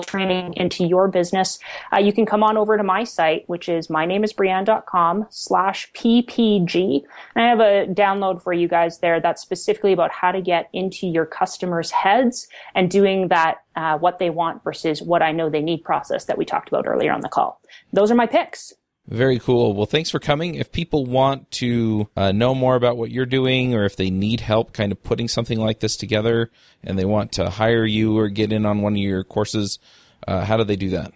[0.06, 1.58] training into your business,
[1.92, 7.02] uh, you can come on over to my site, which is mynameisbreanne.com slash ppg.
[7.34, 10.70] And I have a download for you guys there that's specifically about how to get
[10.72, 15.50] into your customers' heads and doing that, uh, what they want versus what I know
[15.50, 17.60] they need process that we talked about earlier on the call.
[17.92, 18.72] Those are my picks.
[19.08, 19.74] Very cool.
[19.74, 20.54] Well, thanks for coming.
[20.54, 24.40] If people want to uh, know more about what you're doing, or if they need
[24.40, 26.50] help kind of putting something like this together,
[26.84, 29.80] and they want to hire you or get in on one of your courses,
[30.28, 31.12] uh, how do they do that?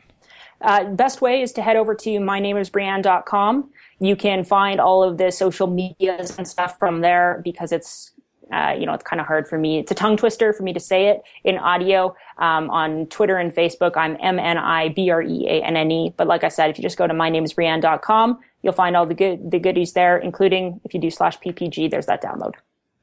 [0.60, 3.70] Uh, best way is to head over to mynameisbreanne.com.
[4.00, 8.12] You can find all of the social medias and stuff from there because it's
[8.52, 9.78] uh, you know, it's kind of hard for me.
[9.78, 12.14] It's a tongue twister for me to say it in audio.
[12.38, 15.90] Um, on Twitter and Facebook, I'm M N I B R E A N N
[15.90, 16.14] E.
[16.16, 19.50] But like I said, if you just go to mynameisbreanne.com, you'll find all the good
[19.50, 22.54] the goodies there, including if you do slash PPG, there's that download.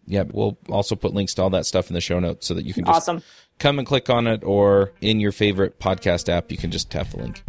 [0.06, 2.66] Yeah, we'll also put links to all that stuff in the show notes so that
[2.66, 3.24] you can just awesome.
[3.58, 7.10] come and click on it, or in your favorite podcast app, you can just tap
[7.10, 7.42] the link.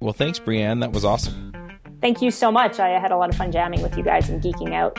[0.00, 0.80] Well, thanks, Breanne.
[0.80, 1.52] That was awesome.
[2.00, 2.80] Thank you so much.
[2.80, 4.98] I had a lot of fun jamming with you guys and geeking out.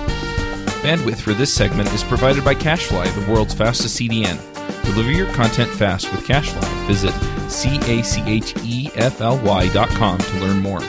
[0.81, 4.39] Bandwidth for this segment is provided by CacheFly, the world's fastest CDN.
[4.83, 6.87] Deliver your content fast with CacheFly.
[6.87, 7.13] Visit
[7.51, 10.81] C-A-C-H-E-F-L-Y.com to learn more.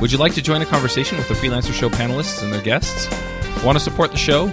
[0.00, 3.08] Would you like to join a conversation with the Freelancer Show panelists and their guests?
[3.64, 4.46] Want to support the show?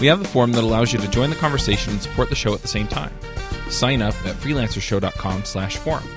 [0.00, 2.52] We have the form that allows you to join the conversation and support the show
[2.52, 3.12] at the same time.
[3.70, 6.08] Sign up at freelancershow.com slash forum.